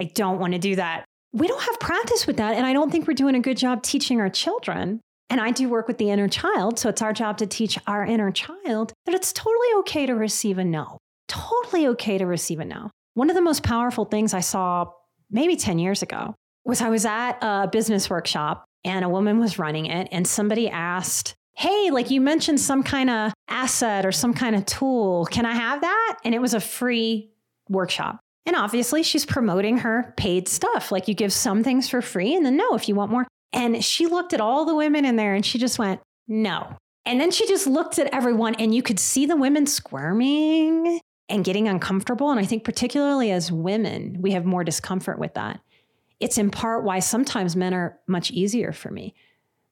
[0.00, 2.90] i don't want to do that we don't have practice with that and i don't
[2.90, 6.10] think we're doing a good job teaching our children and I do work with the
[6.10, 6.78] inner child.
[6.78, 10.58] So it's our job to teach our inner child that it's totally okay to receive
[10.58, 12.90] a no totally okay to receive a no.
[13.14, 14.90] One of the most powerful things I saw
[15.30, 19.58] maybe 10 years ago was I was at a business workshop and a woman was
[19.58, 24.34] running it, and somebody asked, Hey, like you mentioned some kind of asset or some
[24.34, 25.24] kind of tool.
[25.26, 26.16] Can I have that?
[26.24, 27.30] And it was a free
[27.68, 28.18] workshop.
[28.46, 30.92] And obviously, she's promoting her paid stuff.
[30.92, 33.26] Like you give some things for free and then no if you want more.
[33.52, 36.76] And she looked at all the women in there and she just went, No.
[37.06, 41.44] And then she just looked at everyone and you could see the women squirming and
[41.44, 42.30] getting uncomfortable.
[42.30, 45.60] And I think, particularly as women, we have more discomfort with that.
[46.20, 49.14] It's in part why sometimes men are much easier for me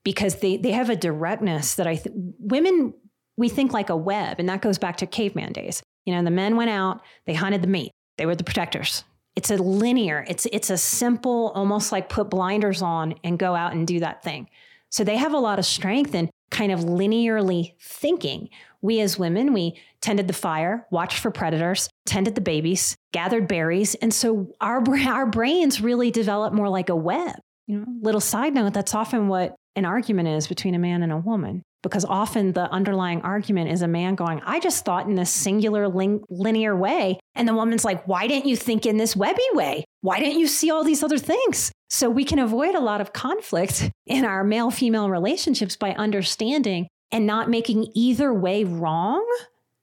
[0.05, 2.03] because they, they have a directness that I
[2.39, 2.95] women,
[3.37, 4.39] we think like a web.
[4.39, 5.83] And that goes back to caveman days.
[6.05, 9.05] You know, the men went out, they hunted the meat, they were the protectors.
[9.35, 13.73] It's a linear, it's, it's a simple, almost like put blinders on and go out
[13.73, 14.49] and do that thing.
[14.91, 18.51] So they have a lot of strength in kind of linearly thinking.
[18.83, 23.95] We as women, we tended the fire, watched for predators, tended the babies, gathered berries.
[23.97, 27.37] And so our, our brains really develop more like a web.
[27.67, 31.13] You know, little side note, that's often what an argument is between a man and
[31.13, 31.63] a woman.
[31.83, 35.89] Because often the underlying argument is a man going, I just thought in this singular
[35.89, 37.19] lin- linear way.
[37.35, 39.85] And the woman's like, Why didn't you think in this webby way?
[40.01, 41.73] Why didn't you see all these other things?
[41.91, 46.89] So we can avoid a lot of conflict in our male female relationships by understanding
[47.11, 49.27] and not making either way wrong,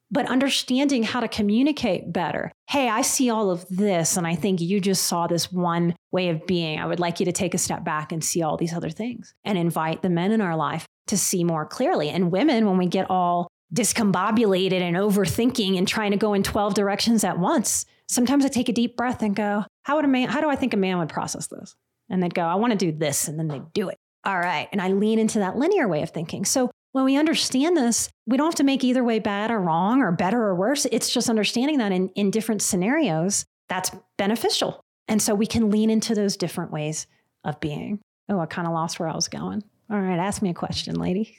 [0.10, 2.52] but understanding how to communicate better.
[2.68, 6.30] Hey, I see all of this, and I think you just saw this one way
[6.30, 6.80] of being.
[6.80, 9.36] I would like you to take a step back and see all these other things
[9.44, 12.10] and invite the men in our life to see more clearly.
[12.10, 16.74] And women, when we get all discombobulated and overthinking and trying to go in 12
[16.74, 20.30] directions at once, sometimes I take a deep breath and go, how would a man,
[20.30, 21.76] how do I think a man would process this?
[22.10, 23.28] and they'd go, I want to do this.
[23.28, 23.98] And then they'd do it.
[24.26, 24.67] All right.
[24.72, 26.43] And I lean into that linear way of thinking.
[26.43, 30.02] So when we understand this, we don't have to make either way bad or wrong
[30.02, 30.86] or better or worse.
[30.91, 34.82] It's just understanding that in, in different scenarios, that's beneficial.
[35.08, 37.08] And so we can lean into those different ways
[37.43, 38.00] of being.
[38.28, 39.63] Oh, I kind of lost where I was going.
[39.91, 40.19] All right.
[40.19, 41.36] Ask me a question, lady.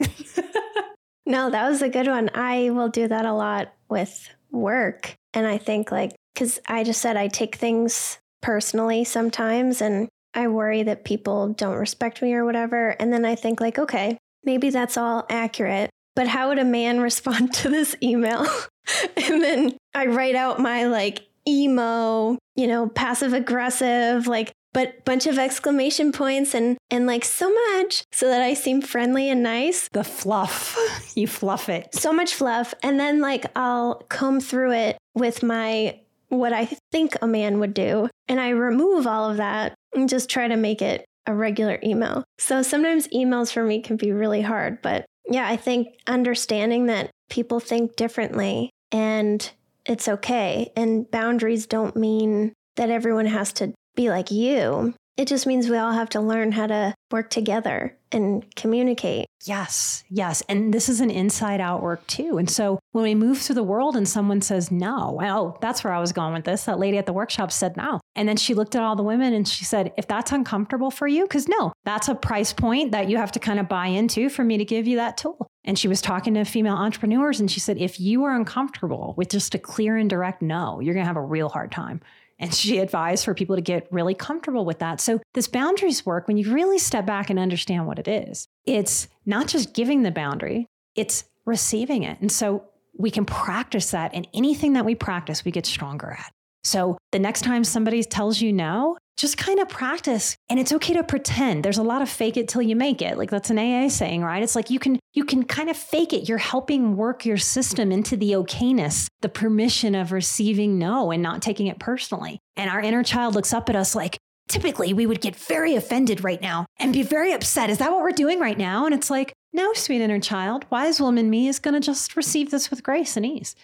[1.26, 2.30] no, that was a good one.
[2.34, 5.14] I will do that a lot with work.
[5.32, 9.80] And I think, like, because I just said I take things personally sometimes.
[9.80, 12.90] And I worry that people don't respect me or whatever.
[12.98, 15.90] And then I think, like, okay, maybe that's all accurate.
[16.16, 18.46] But how would a man respond to this email?
[19.16, 25.26] and then I write out my like emo, you know, passive aggressive, like, but bunch
[25.26, 29.88] of exclamation points and and like so much so that I seem friendly and nice.
[29.92, 30.76] The fluff.
[31.16, 31.94] you fluff it.
[31.94, 32.74] So much fluff.
[32.82, 37.74] And then like I'll comb through it with my what I think a man would
[37.74, 38.08] do.
[38.28, 42.24] And I remove all of that and just try to make it a regular email.
[42.38, 47.10] So sometimes emails for me can be really hard, but yeah, I think understanding that
[47.28, 49.50] people think differently and
[49.86, 50.72] it's okay.
[50.76, 54.94] And boundaries don't mean that everyone has to be like you.
[55.18, 59.26] It just means we all have to learn how to work together and communicate.
[59.44, 60.42] Yes, yes.
[60.48, 62.38] And this is an inside out work too.
[62.38, 65.92] And so when we move through the world and someone says no, well, that's where
[65.92, 66.64] I was going with this.
[66.64, 68.00] That lady at the workshop said no.
[68.16, 71.06] And then she looked at all the women and she said, if that's uncomfortable for
[71.06, 74.30] you, because no, that's a price point that you have to kind of buy into
[74.30, 75.46] for me to give you that tool.
[75.64, 79.28] And she was talking to female entrepreneurs and she said, if you are uncomfortable with
[79.28, 82.00] just a clear and direct no, you're going to have a real hard time.
[82.40, 85.00] And she advised for people to get really comfortable with that.
[85.00, 89.08] So, this boundaries work, when you really step back and understand what it is, it's
[89.26, 90.66] not just giving the boundary,
[90.96, 92.18] it's receiving it.
[92.20, 92.64] And so,
[92.98, 94.12] we can practice that.
[94.14, 96.32] And anything that we practice, we get stronger at.
[96.64, 100.36] So, the next time somebody tells you no, just kind of practice.
[100.48, 101.64] And it's okay to pretend.
[101.64, 103.18] There's a lot of fake it till you make it.
[103.18, 104.42] Like that's an aa saying right?
[104.42, 106.28] It's like you can you can kind of fake it.
[106.28, 111.42] You're helping work your system into the okayness the permission of receiving no and not
[111.42, 112.38] taking it personally.
[112.56, 116.24] And our inner child looks up at us like typically we would get very offended
[116.24, 117.70] right now and be very upset.
[117.70, 118.86] Is that what we're doing right now?
[118.86, 120.64] And it's like no sweet inner child.
[120.70, 123.54] Wise woman me is going to just receive this with grace and ease.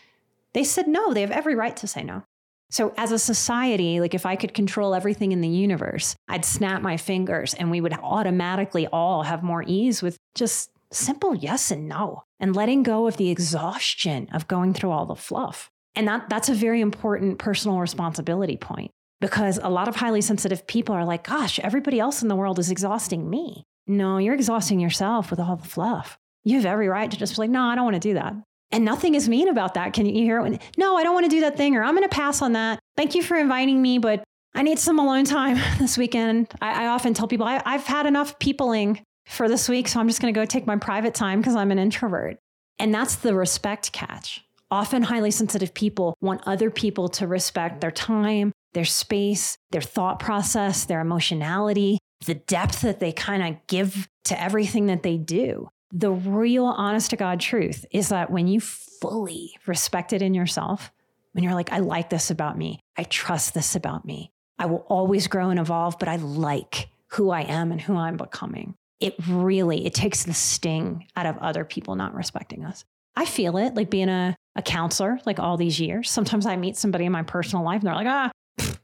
[0.52, 1.12] They said no.
[1.12, 2.24] They have every right to say no
[2.68, 6.82] so, as a society, like if I could control everything in the universe, I'd snap
[6.82, 11.88] my fingers and we would automatically all have more ease with just simple yes and
[11.88, 15.70] no and letting go of the exhaustion of going through all the fluff.
[15.94, 18.90] And that, that's a very important personal responsibility point
[19.20, 22.58] because a lot of highly sensitive people are like, gosh, everybody else in the world
[22.58, 23.64] is exhausting me.
[23.86, 26.18] No, you're exhausting yourself with all the fluff.
[26.44, 28.34] You have every right to just be like, no, I don't want to do that.
[28.72, 29.92] And nothing is mean about that.
[29.92, 30.60] Can you hear it?
[30.76, 32.80] No, I don't want to do that thing, or I'm going to pass on that.
[32.96, 36.48] Thank you for inviting me, but I need some alone time this weekend.
[36.60, 40.08] I, I often tell people I, I've had enough peopling for this week, so I'm
[40.08, 42.38] just going to go take my private time because I'm an introvert.
[42.78, 44.42] And that's the respect catch.
[44.70, 50.18] Often, highly sensitive people want other people to respect their time, their space, their thought
[50.18, 55.68] process, their emotionality, the depth that they kind of give to everything that they do
[55.92, 60.90] the real honest to God truth is that when you fully respect it in yourself,
[61.32, 64.84] when you're like, I like this about me, I trust this about me, I will
[64.88, 68.74] always grow and evolve, but I like who I am and who I'm becoming.
[69.00, 72.84] It really, it takes the sting out of other people not respecting us.
[73.14, 76.10] I feel it like being a, a counselor, like all these years.
[76.10, 78.30] Sometimes I meet somebody in my personal life and they're like, ah,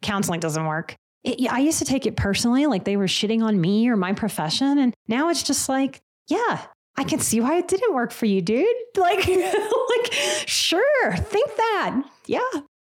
[0.03, 0.95] counseling doesn't work.
[1.25, 4.13] It, I used to take it personally, like they were shitting on me or my
[4.13, 4.79] profession.
[4.79, 6.67] And now it's just like, yeah,
[6.97, 8.67] I can see why it didn't work for you, dude.
[8.97, 10.13] Like, like,
[10.47, 12.03] sure, think that.
[12.27, 12.41] Yeah.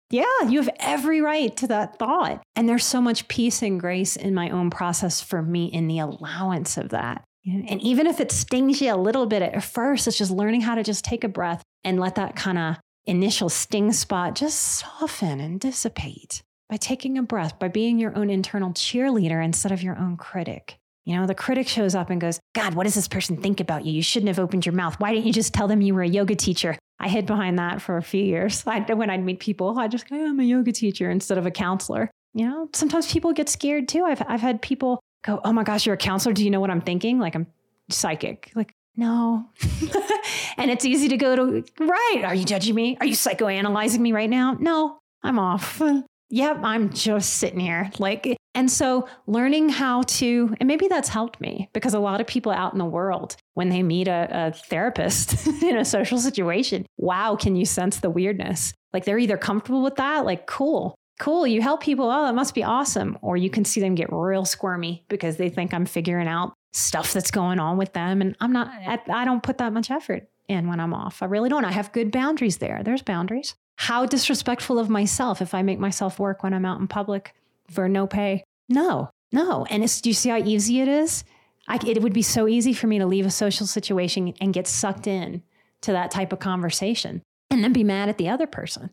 [0.09, 2.43] Yeah, you have every right to that thought.
[2.55, 5.99] And there's so much peace and grace in my own process for me in the
[5.99, 7.23] allowance of that.
[7.45, 10.75] And even if it stings you a little bit at first, it's just learning how
[10.75, 15.39] to just take a breath and let that kind of initial sting spot just soften
[15.39, 19.97] and dissipate by taking a breath, by being your own internal cheerleader instead of your
[19.97, 20.77] own critic.
[21.05, 23.85] You know, the critic shows up and goes, God, what does this person think about
[23.85, 23.91] you?
[23.91, 24.99] You shouldn't have opened your mouth.
[24.99, 26.77] Why didn't you just tell them you were a yoga teacher?
[26.99, 28.63] I hid behind that for a few years.
[28.67, 31.51] I, when I'd meet people, I just go, I'm a yoga teacher instead of a
[31.51, 32.11] counselor.
[32.33, 34.05] You know, sometimes people get scared too.
[34.05, 36.33] I've, I've had people go, Oh my gosh, you're a counselor.
[36.33, 37.19] Do you know what I'm thinking?
[37.19, 37.47] Like I'm
[37.89, 38.51] psychic.
[38.55, 39.49] Like, no.
[40.57, 42.21] and it's easy to go to, right.
[42.23, 42.97] Are you judging me?
[42.99, 44.55] Are you psychoanalyzing me right now?
[44.59, 45.81] No, I'm off.
[46.31, 47.91] yep, I'm just sitting here.
[47.99, 52.27] Like, and so learning how to, and maybe that's helped me because a lot of
[52.27, 56.85] people out in the world, when they meet a, a therapist in a social situation,
[56.97, 58.73] wow, can you sense the weirdness?
[58.93, 62.09] Like they're either comfortable with that, like, cool, cool, you help people.
[62.09, 63.17] Oh, that must be awesome.
[63.21, 67.13] Or you can see them get real squirmy because they think I'm figuring out stuff
[67.13, 68.21] that's going on with them.
[68.21, 68.69] And I'm not,
[69.09, 71.21] I don't put that much effort in when I'm off.
[71.21, 71.65] I really don't.
[71.65, 72.81] I have good boundaries there.
[72.83, 73.55] There's boundaries.
[73.81, 77.33] How disrespectful of myself if I make myself work when I'm out in public
[77.67, 78.43] for no pay.
[78.69, 79.65] No, no.
[79.71, 81.23] And it's, do you see how easy it is?
[81.67, 84.67] I, it would be so easy for me to leave a social situation and get
[84.67, 85.41] sucked in
[85.81, 88.91] to that type of conversation and then be mad at the other person.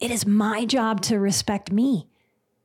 [0.00, 2.08] It is my job to respect me.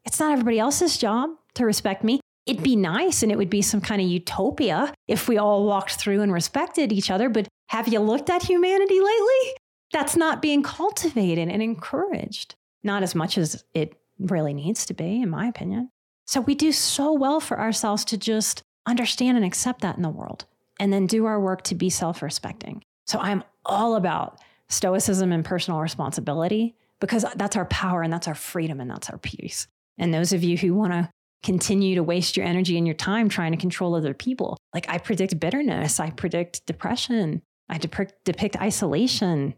[0.05, 2.21] It's not everybody else's job to respect me.
[2.45, 5.95] It'd be nice and it would be some kind of utopia if we all walked
[5.95, 7.27] through and respected each other.
[7.27, 9.57] But have you looked at humanity lately?
[9.93, 15.21] That's not being cultivated and encouraged, not as much as it really needs to be,
[15.21, 15.89] in my opinion.
[16.25, 20.09] So we do so well for ourselves to just understand and accept that in the
[20.09, 20.45] world
[20.79, 22.83] and then do our work to be self respecting.
[23.05, 28.35] So I'm all about stoicism and personal responsibility because that's our power and that's our
[28.35, 29.67] freedom and that's our peace.
[29.97, 31.09] And those of you who want to
[31.43, 34.97] continue to waste your energy and your time trying to control other people, like I
[34.97, 39.53] predict bitterness, I predict depression, I depict, depict isolation,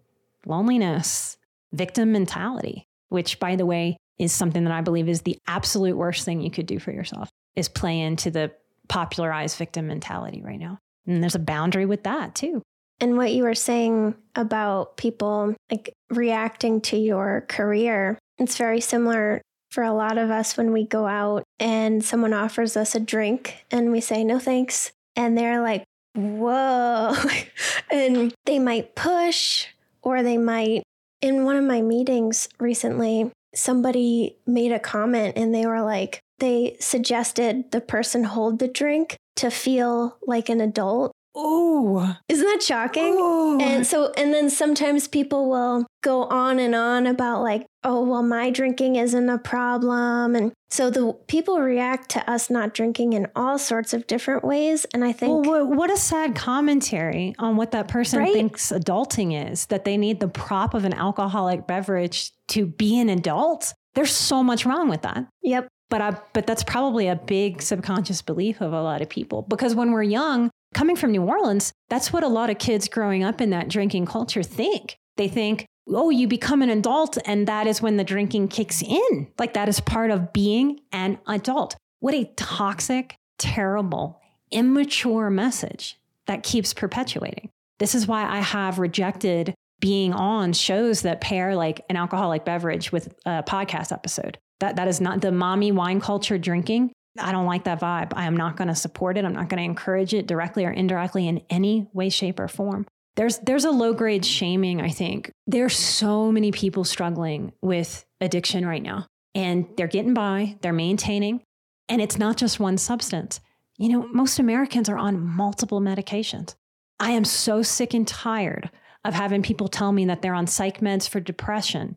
[0.46, 1.38] loneliness,
[1.74, 6.26] victim mentality, which, by the way, is something that I believe is the absolute worst
[6.26, 7.30] thing you could do for yourself.
[7.56, 8.52] is play into the
[8.88, 10.78] popularized victim mentality right now.
[11.08, 12.62] And there's a boundary with that too.
[13.00, 19.42] And what you were saying about people like reacting to your career, it's very similar
[19.72, 23.66] for a lot of us when we go out and someone offers us a drink
[23.72, 24.92] and we say, no thanks.
[25.16, 25.84] And they're like,
[26.16, 27.16] whoa.
[27.92, 29.68] and they might push
[30.02, 30.84] or they might.
[31.22, 36.78] In one of my meetings recently, somebody made a comment and they were like, they
[36.80, 41.12] suggested the person hold the drink to feel like an adult
[41.42, 43.14] Oh, isn't that shocking?
[43.14, 43.60] Ooh.
[43.62, 48.24] And so, and then sometimes people will go on and on about, like, oh, well,
[48.24, 50.36] my drinking isn't a problem.
[50.36, 54.86] And so the people react to us not drinking in all sorts of different ways.
[54.94, 55.46] And I think.
[55.46, 58.34] Well, what a sad commentary on what that person right?
[58.34, 63.08] thinks adulting is that they need the prop of an alcoholic beverage to be an
[63.08, 63.74] adult.
[63.96, 65.26] There's so much wrong with that.
[65.42, 69.42] Yep but I, but that's probably a big subconscious belief of a lot of people
[69.42, 73.24] because when we're young coming from New Orleans, that's what a lot of kids growing
[73.24, 74.98] up in that drinking culture think.
[75.18, 79.28] They think, oh, you become an adult, and that is when the drinking kicks in.
[79.38, 81.76] Like that is part of being an adult.
[82.00, 85.98] What a toxic, terrible, immature message
[86.28, 87.50] that keeps perpetuating.
[87.80, 92.92] This is why I have rejected being on shows that pair like an alcoholic beverage
[92.92, 94.38] with a podcast episode.
[94.60, 98.14] That that is not the mommy wine culture drinking I don't like that vibe.
[98.16, 99.26] I am not going to support it.
[99.26, 102.86] I'm not going to encourage it directly or indirectly in any way, shape, or form.
[103.16, 105.32] There's there's a low grade shaming, I think.
[105.48, 109.08] There's so many people struggling with addiction right now.
[109.36, 111.42] And they're getting by, they're maintaining.
[111.88, 113.40] And it's not just one substance.
[113.78, 116.56] You know, most Americans are on multiple medications.
[117.00, 118.70] I am so sick and tired
[119.06, 121.96] of having people tell me that they're on psych meds for depression,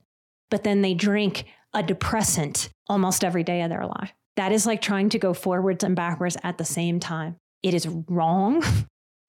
[0.50, 1.44] but then they drink
[1.74, 4.12] a depressant almost every day of their life.
[4.36, 7.36] That is like trying to go forwards and backwards at the same time.
[7.62, 8.62] It is wrong.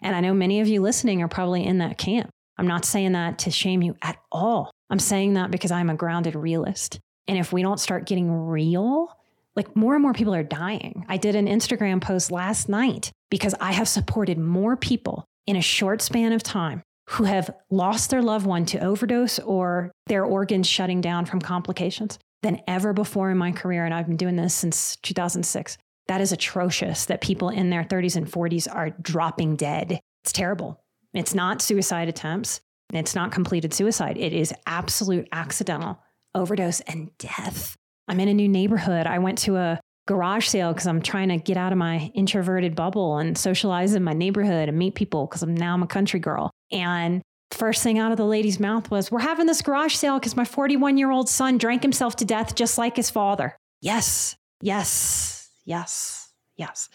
[0.06, 2.30] And I know many of you listening are probably in that camp.
[2.58, 4.70] I'm not saying that to shame you at all.
[4.89, 6.99] I'm saying that because I'm a grounded realist.
[7.26, 9.18] And if we don't start getting real,
[9.56, 11.06] like more and more people are dying.
[11.08, 15.62] I did an Instagram post last night because I have supported more people in a
[15.62, 20.68] short span of time who have lost their loved one to overdose or their organs
[20.68, 23.86] shutting down from complications than ever before in my career.
[23.86, 25.78] And I've been doing this since 2006.
[26.08, 30.00] That is atrocious that people in their 30s and 40s are dropping dead.
[30.24, 30.84] It's terrible.
[31.14, 32.62] It's not suicide attempts.
[32.91, 34.18] It's not completed suicide.
[34.18, 36.00] It is absolute accidental
[36.36, 37.76] overdose and death.
[38.08, 39.08] I'm in a new neighborhood.
[39.08, 42.76] I went to a garage sale because I'm trying to get out of my introverted
[42.76, 46.20] bubble and socialize in my neighborhood and meet people because I'm now I'm a country
[46.20, 46.52] girl.
[46.72, 47.22] And
[47.54, 50.45] first thing out of the lady's mouth was, We're having this garage sale because my
[50.45, 53.56] 41 year old son drank himself to death just like his father.
[53.82, 56.89] Yes, yes, yes, yes.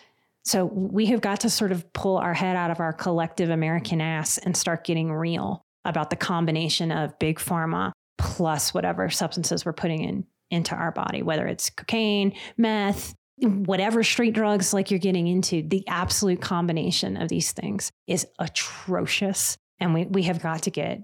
[0.45, 4.01] So we have got to sort of pull our head out of our collective American
[4.01, 9.73] ass and start getting real about the combination of big pharma plus whatever substances we're
[9.73, 15.27] putting in into our body, whether it's cocaine, meth, whatever street drugs like you're getting
[15.27, 19.57] into, the absolute combination of these things is atrocious.
[19.81, 21.03] And we, we have got to get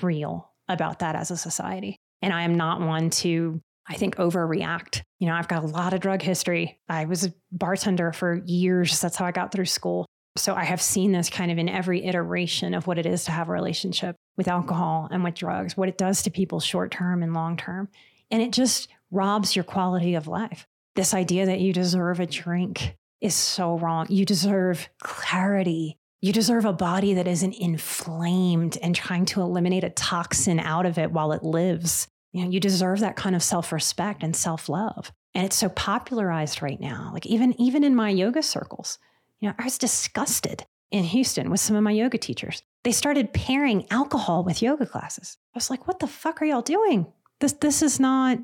[0.00, 1.96] real about that as a society.
[2.22, 5.02] And I am not one to, I think, overreact.
[5.18, 6.78] You know, I've got a lot of drug history.
[6.88, 9.00] I was a bartender for years.
[9.00, 10.06] That's how I got through school.
[10.36, 13.32] So I have seen this kind of in every iteration of what it is to
[13.32, 17.22] have a relationship with alcohol and with drugs, what it does to people short term
[17.22, 17.88] and long term.
[18.30, 20.66] And it just robs your quality of life.
[20.94, 24.06] This idea that you deserve a drink is so wrong.
[24.08, 29.90] You deserve clarity you deserve a body that isn't inflamed and trying to eliminate a
[29.90, 32.08] toxin out of it while it lives.
[32.32, 35.12] You know, you deserve that kind of self-respect and self-love.
[35.34, 37.10] And it's so popularized right now.
[37.12, 38.98] Like even even in my yoga circles,
[39.40, 42.62] you know, I was disgusted in Houston with some of my yoga teachers.
[42.82, 45.38] They started pairing alcohol with yoga classes.
[45.54, 47.06] I was like, "What the fuck are y'all doing?
[47.38, 48.38] This this is not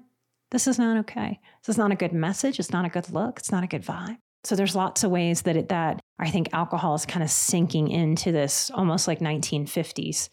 [0.50, 1.40] this is not okay.
[1.62, 2.60] This is not a good message.
[2.60, 3.38] It's not a good look.
[3.38, 6.50] It's not a good vibe." So there's lots of ways that it, that I think
[6.52, 10.28] alcohol is kind of sinking into this almost like 1950s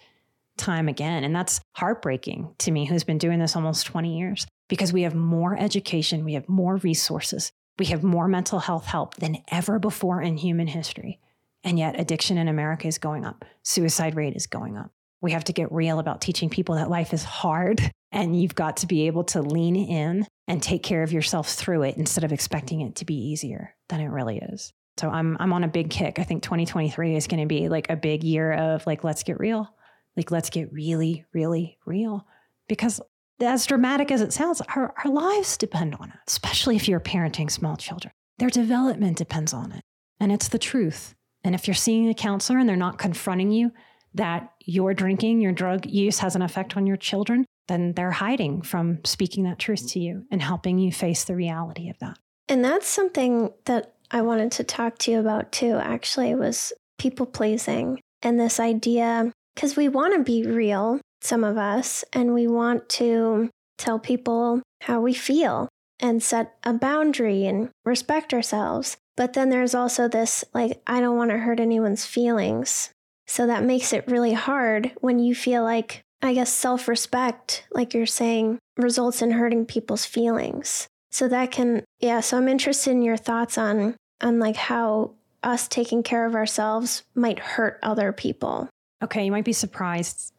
[0.55, 1.24] time again.
[1.24, 5.16] And that's heartbreaking to me, who's been doing this almost 20 years, because we have
[5.16, 10.22] more education, we have more resources, we have more mental health help than ever before
[10.22, 11.20] in human history.
[11.64, 14.91] And yet, addiction in America is going up, suicide rate is going up.
[15.22, 18.78] We have to get real about teaching people that life is hard and you've got
[18.78, 22.33] to be able to lean in and take care of yourself through it instead of
[22.33, 24.73] expecting it to be easier than it really is.
[24.97, 26.19] So I'm I'm on a big kick.
[26.19, 29.39] I think 2023 is going to be like a big year of like let's get
[29.39, 29.73] real.
[30.15, 32.27] Like let's get really really real
[32.67, 33.01] because
[33.39, 37.49] as dramatic as it sounds, our, our lives depend on it, especially if you're parenting
[37.49, 38.13] small children.
[38.37, 39.81] Their development depends on it.
[40.19, 41.15] And it's the truth.
[41.43, 43.71] And if you're seeing a counselor and they're not confronting you
[44.13, 48.61] that your drinking, your drug use has an effect on your children, then they're hiding
[48.61, 52.18] from speaking that truth to you and helping you face the reality of that.
[52.49, 57.26] And that's something that I wanted to talk to you about too, actually, was people
[57.26, 62.47] pleasing and this idea because we want to be real, some of us, and we
[62.47, 68.97] want to tell people how we feel and set a boundary and respect ourselves.
[69.16, 72.89] But then there's also this like, I don't want to hurt anyone's feelings.
[73.28, 77.93] So that makes it really hard when you feel like, I guess, self respect, like
[77.93, 80.88] you're saying, results in hurting people's feelings.
[81.11, 82.21] So that can, yeah.
[82.21, 85.11] So I'm interested in your thoughts on, on like how
[85.43, 88.69] us taking care of ourselves might hurt other people.
[89.03, 90.34] Okay, you might be surprised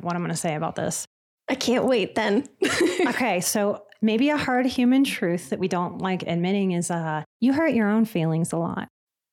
[0.00, 1.06] what I'm going to say about this.
[1.48, 2.46] I can't wait then.
[3.06, 7.52] okay, so maybe a hard human truth that we don't like admitting is uh, you
[7.52, 8.88] hurt your own feelings a lot.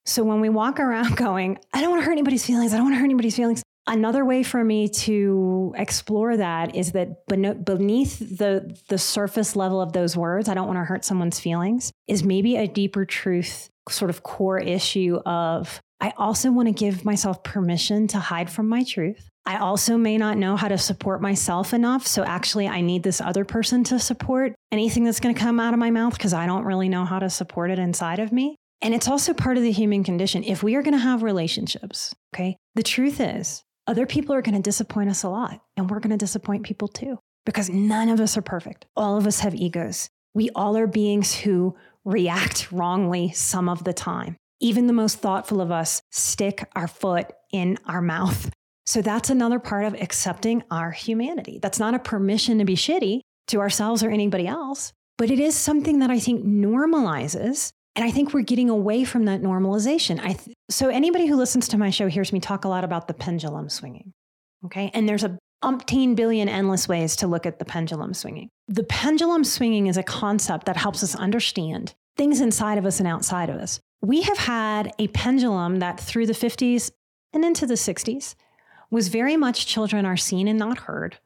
[0.06, 2.86] So when we walk around going, I don't want to hurt anybody's feelings, I don't
[2.86, 3.62] want to hurt anybody's feelings,
[3.92, 9.92] Another way for me to explore that is that beneath the the surface level of
[9.92, 14.10] those words, I don't want to hurt someone's feelings, is maybe a deeper truth, sort
[14.10, 18.86] of core issue of I also want to give myself permission to hide from my
[18.86, 19.28] truth.
[19.46, 22.08] I also may not know how to support myself enough.
[22.08, 25.74] So actually, I need this other person to support anything that's going to come out
[25.74, 28.56] of my mouth because I don't really know how to support it inside of me.
[28.82, 30.46] And it's also part of the human condition.
[30.46, 34.56] If we are going to have relationships, okay, the truth is other people are going
[34.56, 38.20] to disappoint us a lot, and we're going to disappoint people too, because none of
[38.20, 38.86] us are perfect.
[38.96, 40.10] All of us have egos.
[40.34, 41.76] We all are beings who
[42.06, 44.38] react wrongly some of the time.
[44.60, 48.52] Even the most thoughtful of us stick our foot in our mouth.
[48.86, 51.60] So that's another part of accepting our humanity.
[51.62, 55.56] That's not a permission to be shitty to ourselves or anybody else, but it is
[55.56, 60.20] something that I think normalizes and I think we're getting away from that normalization.
[60.20, 63.08] I th- so anybody who listens to my show hears me talk a lot about
[63.08, 64.14] the pendulum swinging.
[64.66, 64.92] Okay.
[64.94, 68.50] And there's a umpteen billion endless ways to look at the pendulum swinging.
[68.68, 73.08] The pendulum swinging is a concept that helps us understand things inside of us and
[73.08, 73.80] outside of us.
[74.02, 76.92] We have had a pendulum that through the 50s
[77.34, 78.36] and into the 60s
[78.90, 81.20] was very much children are seen and not heard.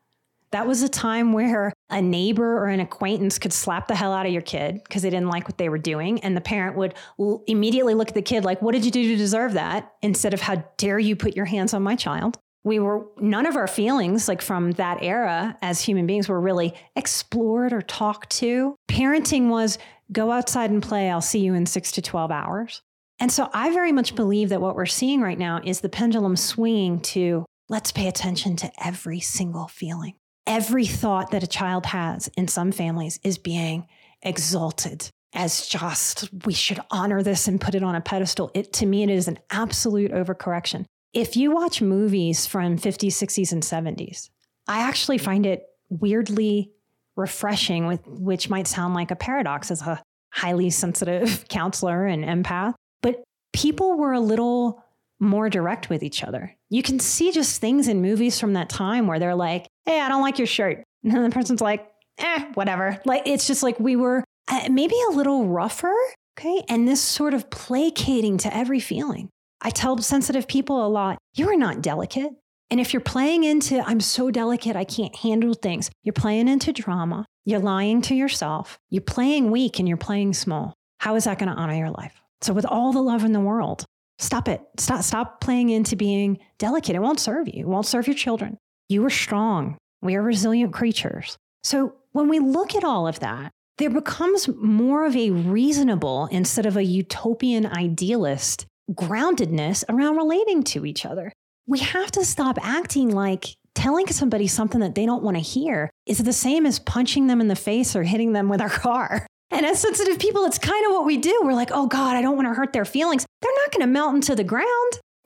[0.52, 4.26] That was a time where a neighbor or an acquaintance could slap the hell out
[4.26, 6.20] of your kid because they didn't like what they were doing.
[6.22, 9.04] And the parent would l- immediately look at the kid like, What did you do
[9.04, 9.92] to deserve that?
[10.02, 12.38] Instead of, How dare you put your hands on my child?
[12.64, 16.74] We were, none of our feelings, like from that era as human beings, were really
[16.96, 18.76] explored or talked to.
[18.90, 19.78] Parenting was
[20.12, 21.10] go outside and play.
[21.10, 22.82] I'll see you in six to 12 hours.
[23.20, 26.36] And so I very much believe that what we're seeing right now is the pendulum
[26.36, 30.16] swinging to let's pay attention to every single feeling
[30.48, 33.88] every thought that a child has in some families is being
[34.22, 38.52] exalted as just we should honor this and put it on a pedestal.
[38.54, 40.86] It to me it is an absolute overcorrection.
[41.14, 44.30] If you watch movies from 50s, 60s and 70s,
[44.68, 46.72] I actually find it weirdly
[47.16, 50.02] refreshing with which might sound like a paradox as a
[50.34, 53.24] highly sensitive counselor and empath, but
[53.54, 54.84] people were a little
[55.20, 56.56] more direct with each other.
[56.70, 60.10] You can see just things in movies from that time where they're like, hey, I
[60.10, 60.84] don't like your shirt.
[61.04, 61.88] And the person's like,
[62.18, 63.00] eh, whatever.
[63.06, 65.94] Like, it's just like we were uh, maybe a little rougher.
[66.38, 66.64] Okay.
[66.68, 69.30] And this sort of placating to every feeling.
[69.62, 72.32] I tell sensitive people a lot, you are not delicate.
[72.70, 76.74] And if you're playing into, I'm so delicate, I can't handle things, you're playing into
[76.74, 80.74] drama, you're lying to yourself, you're playing weak and you're playing small.
[81.00, 82.20] How is that going to honor your life?
[82.42, 83.86] So, with all the love in the world,
[84.18, 84.62] stop it.
[84.78, 86.96] Stop, stop playing into being delicate.
[86.96, 88.58] It won't serve you, it won't serve your children.
[88.90, 89.78] You are strong.
[90.02, 91.38] We are resilient creatures.
[91.64, 96.66] So when we look at all of that, there becomes more of a reasonable instead
[96.66, 101.32] of a utopian idealist groundedness around relating to each other.
[101.68, 105.90] We have to stop acting like telling somebody something that they don't want to hear
[106.06, 109.28] is the same as punching them in the face or hitting them with our car.
[109.56, 111.40] And as sensitive people, it's kind of what we do.
[111.42, 113.26] We're like, oh God, I don't want to hurt their feelings.
[113.42, 115.00] They're not going to melt into the ground.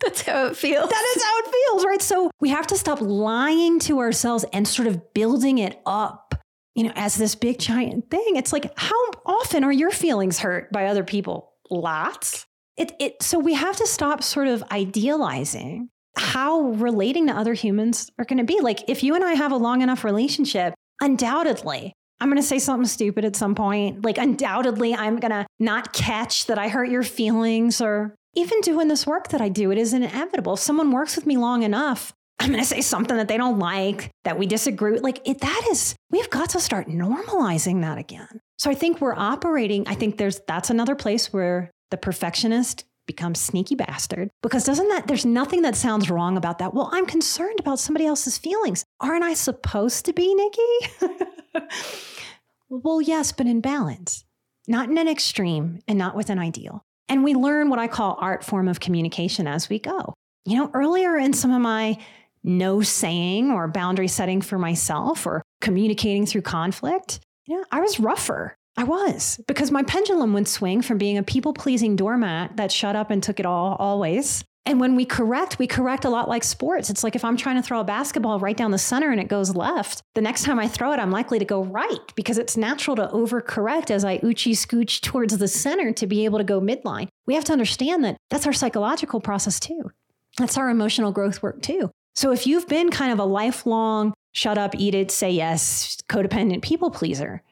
[0.00, 0.88] That's how it feels.
[0.88, 2.00] That is how it feels, right?
[2.00, 6.34] So we have to stop lying to ourselves and sort of building it up,
[6.74, 8.36] you know, as this big giant thing.
[8.36, 8.96] It's like, how
[9.26, 11.52] often are your feelings hurt by other people?
[11.70, 12.46] Lots.
[12.78, 18.10] It, it, so we have to stop sort of idealizing how relating to other humans
[18.18, 18.60] are going to be.
[18.60, 22.58] Like, if you and I have a long enough relationship, undoubtedly, I'm going to say
[22.58, 24.04] something stupid at some point.
[24.04, 28.88] Like, undoubtedly, I'm going to not catch that I hurt your feelings or even doing
[28.88, 30.54] this work that I do, it is inevitable.
[30.54, 33.58] If someone works with me long enough, I'm going to say something that they don't
[33.58, 35.02] like, that we disagree with.
[35.02, 38.40] Like it, that is, we've got to start normalizing that again.
[38.58, 43.40] So I think we're operating, I think there's, that's another place where the perfectionist becomes
[43.40, 46.72] sneaky bastard because doesn't that, there's nothing that sounds wrong about that.
[46.72, 48.84] Well, I'm concerned about somebody else's feelings.
[49.00, 51.26] Aren't I supposed to be, Nikki?
[52.68, 54.24] well, yes, but in balance,
[54.66, 56.84] not in an extreme and not with an ideal.
[57.08, 60.14] And we learn what I call art form of communication as we go.
[60.44, 61.98] You know, earlier in some of my
[62.42, 68.00] no saying or boundary setting for myself or communicating through conflict, you know, I was
[68.00, 68.56] rougher.
[68.76, 72.96] I was because my pendulum would swing from being a people pleasing doormat that shut
[72.96, 74.44] up and took it all always.
[74.66, 76.90] And when we correct, we correct a lot like sports.
[76.90, 79.28] It's like if I'm trying to throw a basketball right down the center and it
[79.28, 82.56] goes left, the next time I throw it, I'm likely to go right because it's
[82.56, 86.60] natural to overcorrect as I oochie scooch towards the center to be able to go
[86.60, 87.08] midline.
[87.26, 89.90] We have to understand that that's our psychological process too.
[90.36, 91.90] That's our emotional growth work too.
[92.14, 96.62] So if you've been kind of a lifelong shut up, eat it, say yes, codependent
[96.62, 97.42] people pleaser,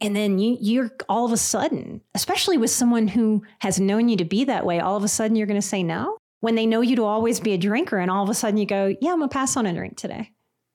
[0.00, 4.16] and then you, you're all of a sudden, especially with someone who has known you
[4.16, 6.18] to be that way, all of a sudden you're going to say no.
[6.44, 8.66] When they know you to always be a drinker, and all of a sudden you
[8.66, 10.30] go, Yeah, I'm going to pass on a drink today.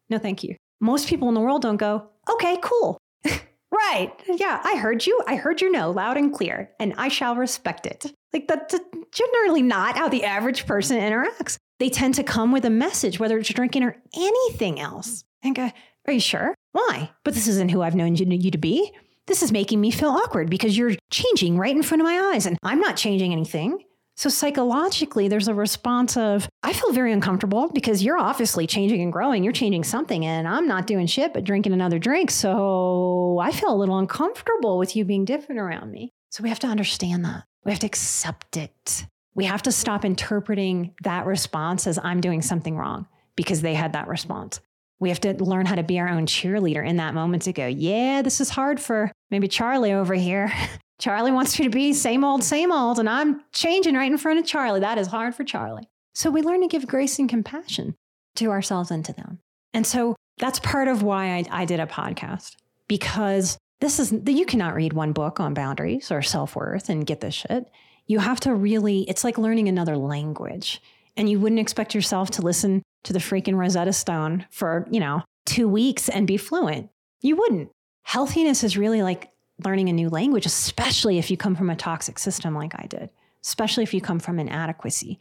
[0.10, 0.56] No, thank you.
[0.82, 2.98] Most people in the world don't go, Okay, cool.
[3.72, 4.12] right.
[4.28, 5.22] Yeah, I heard you.
[5.28, 8.12] I heard your no loud and clear, and I shall respect it.
[8.34, 8.80] Like that's
[9.12, 13.38] generally not how the average person interacts they tend to come with a message, whether
[13.38, 15.70] it's drinking or anything else, and go,
[16.08, 16.56] Are you sure?
[16.72, 17.12] Why?
[17.24, 18.92] But this isn't who I've known you to be.
[19.28, 22.48] This is making me feel awkward because you're changing right in front of my eyes
[22.48, 23.84] and I'm not changing anything.
[24.20, 29.14] So psychologically, there's a response of, I feel very uncomfortable because you're obviously changing and
[29.14, 29.46] growing.
[29.46, 32.30] You're changing something, and I'm not doing shit but drinking another drink.
[32.30, 36.12] So I feel a little uncomfortable with you being different around me.
[36.32, 37.46] So we have to understand that.
[37.64, 39.06] We have to accept it.
[39.36, 43.08] We have to stop interpreting that response as I'm doing something wrong
[43.38, 44.60] because they had that response.
[45.00, 47.68] We have to learn how to be our own cheerleader in that moment to go,
[47.68, 50.52] yeah, this is hard for maybe Charlie over here.
[51.00, 54.40] Charlie wants me to be same old, same old, and I'm changing right in front
[54.40, 54.82] of Charlie.
[54.82, 55.88] That is hard for Charlie.
[56.14, 57.96] So we learn to give grace and compassion
[58.36, 59.40] to ourselves and to them.
[59.74, 62.56] And so that's part of why I, I did a podcast
[62.88, 67.22] because this is, you cannot read one book on boundaries or self worth and get
[67.22, 67.70] this shit
[68.10, 70.82] you have to really, it's like learning another language.
[71.16, 75.22] And you wouldn't expect yourself to listen to the freaking Rosetta Stone for, you know,
[75.46, 76.90] two weeks and be fluent.
[77.22, 77.70] You wouldn't.
[78.04, 79.30] Healthiness is really like
[79.64, 83.10] learning a new language, especially if you come from a toxic system like I did,
[83.44, 85.20] especially if you come from inadequacy,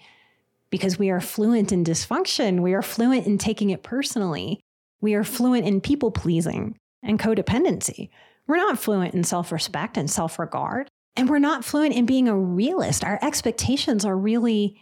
[0.71, 2.61] because we are fluent in dysfunction.
[2.61, 4.61] We are fluent in taking it personally.
[5.01, 8.11] We are fluent in people pleasing and codependency.
[8.47, 10.89] We're not fluent in self respect and self regard.
[11.17, 13.03] And we're not fluent in being a realist.
[13.03, 14.81] Our expectations are really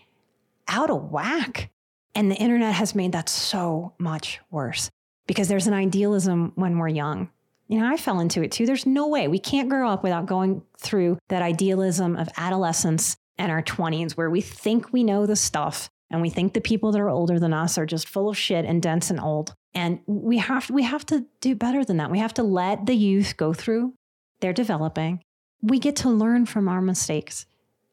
[0.68, 1.70] out of whack.
[2.14, 4.90] And the internet has made that so much worse
[5.26, 7.30] because there's an idealism when we're young.
[7.68, 8.66] You know, I fell into it too.
[8.66, 13.50] There's no way we can't grow up without going through that idealism of adolescence and
[13.50, 17.00] our 20s where we think we know the stuff and we think the people that
[17.00, 19.54] are older than us are just full of shit and dense and old.
[19.74, 22.10] And we have we have to do better than that.
[22.10, 23.94] We have to let the youth go through
[24.40, 25.20] their developing
[25.62, 27.46] we get to learn from our mistakes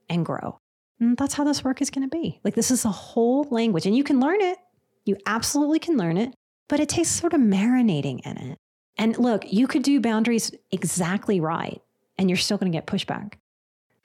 [0.09, 0.59] and grow.
[0.99, 2.39] And that's how this work is going to be.
[2.43, 4.57] Like, this is a whole language, and you can learn it.
[5.05, 6.33] You absolutely can learn it,
[6.69, 8.57] but it takes sort of marinating in it.
[8.97, 11.81] And look, you could do boundaries exactly right,
[12.17, 13.33] and you're still going to get pushback.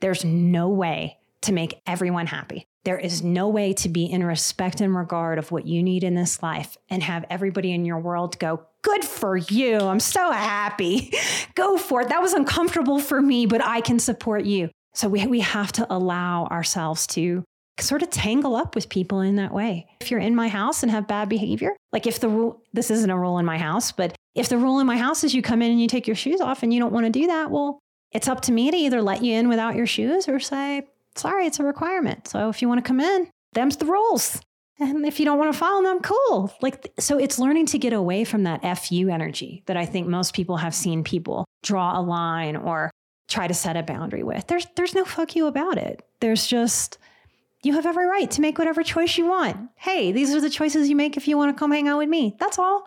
[0.00, 2.66] There's no way to make everyone happy.
[2.84, 6.14] There is no way to be in respect and regard of what you need in
[6.14, 9.76] this life and have everybody in your world go, Good for you.
[9.76, 11.12] I'm so happy.
[11.54, 12.08] Go for it.
[12.08, 14.70] That was uncomfortable for me, but I can support you.
[14.94, 17.44] So we, we have to allow ourselves to
[17.82, 19.86] sort of tangle up with people in that way.
[20.00, 23.10] If you're in my house and have bad behavior, like if the rule, this isn't
[23.10, 25.62] a rule in my house, but if the rule in my house is you come
[25.62, 27.78] in and you take your shoes off and you don't want to do that, well,
[28.12, 31.46] it's up to me to either let you in without your shoes or say, sorry,
[31.46, 32.28] it's a requirement.
[32.28, 34.40] So if you want to come in, them's the rules.
[34.80, 36.54] And if you don't want to follow them, cool.
[36.62, 40.34] Like, so it's learning to get away from that FU energy that I think most
[40.34, 42.90] people have seen people draw a line or
[43.28, 44.46] try to set a boundary with.
[44.46, 46.06] There's, there's no fuck you about it.
[46.20, 46.98] There's just,
[47.62, 49.70] you have every right to make whatever choice you want.
[49.76, 52.08] Hey, these are the choices you make if you want to come hang out with
[52.08, 52.36] me.
[52.38, 52.86] That's all.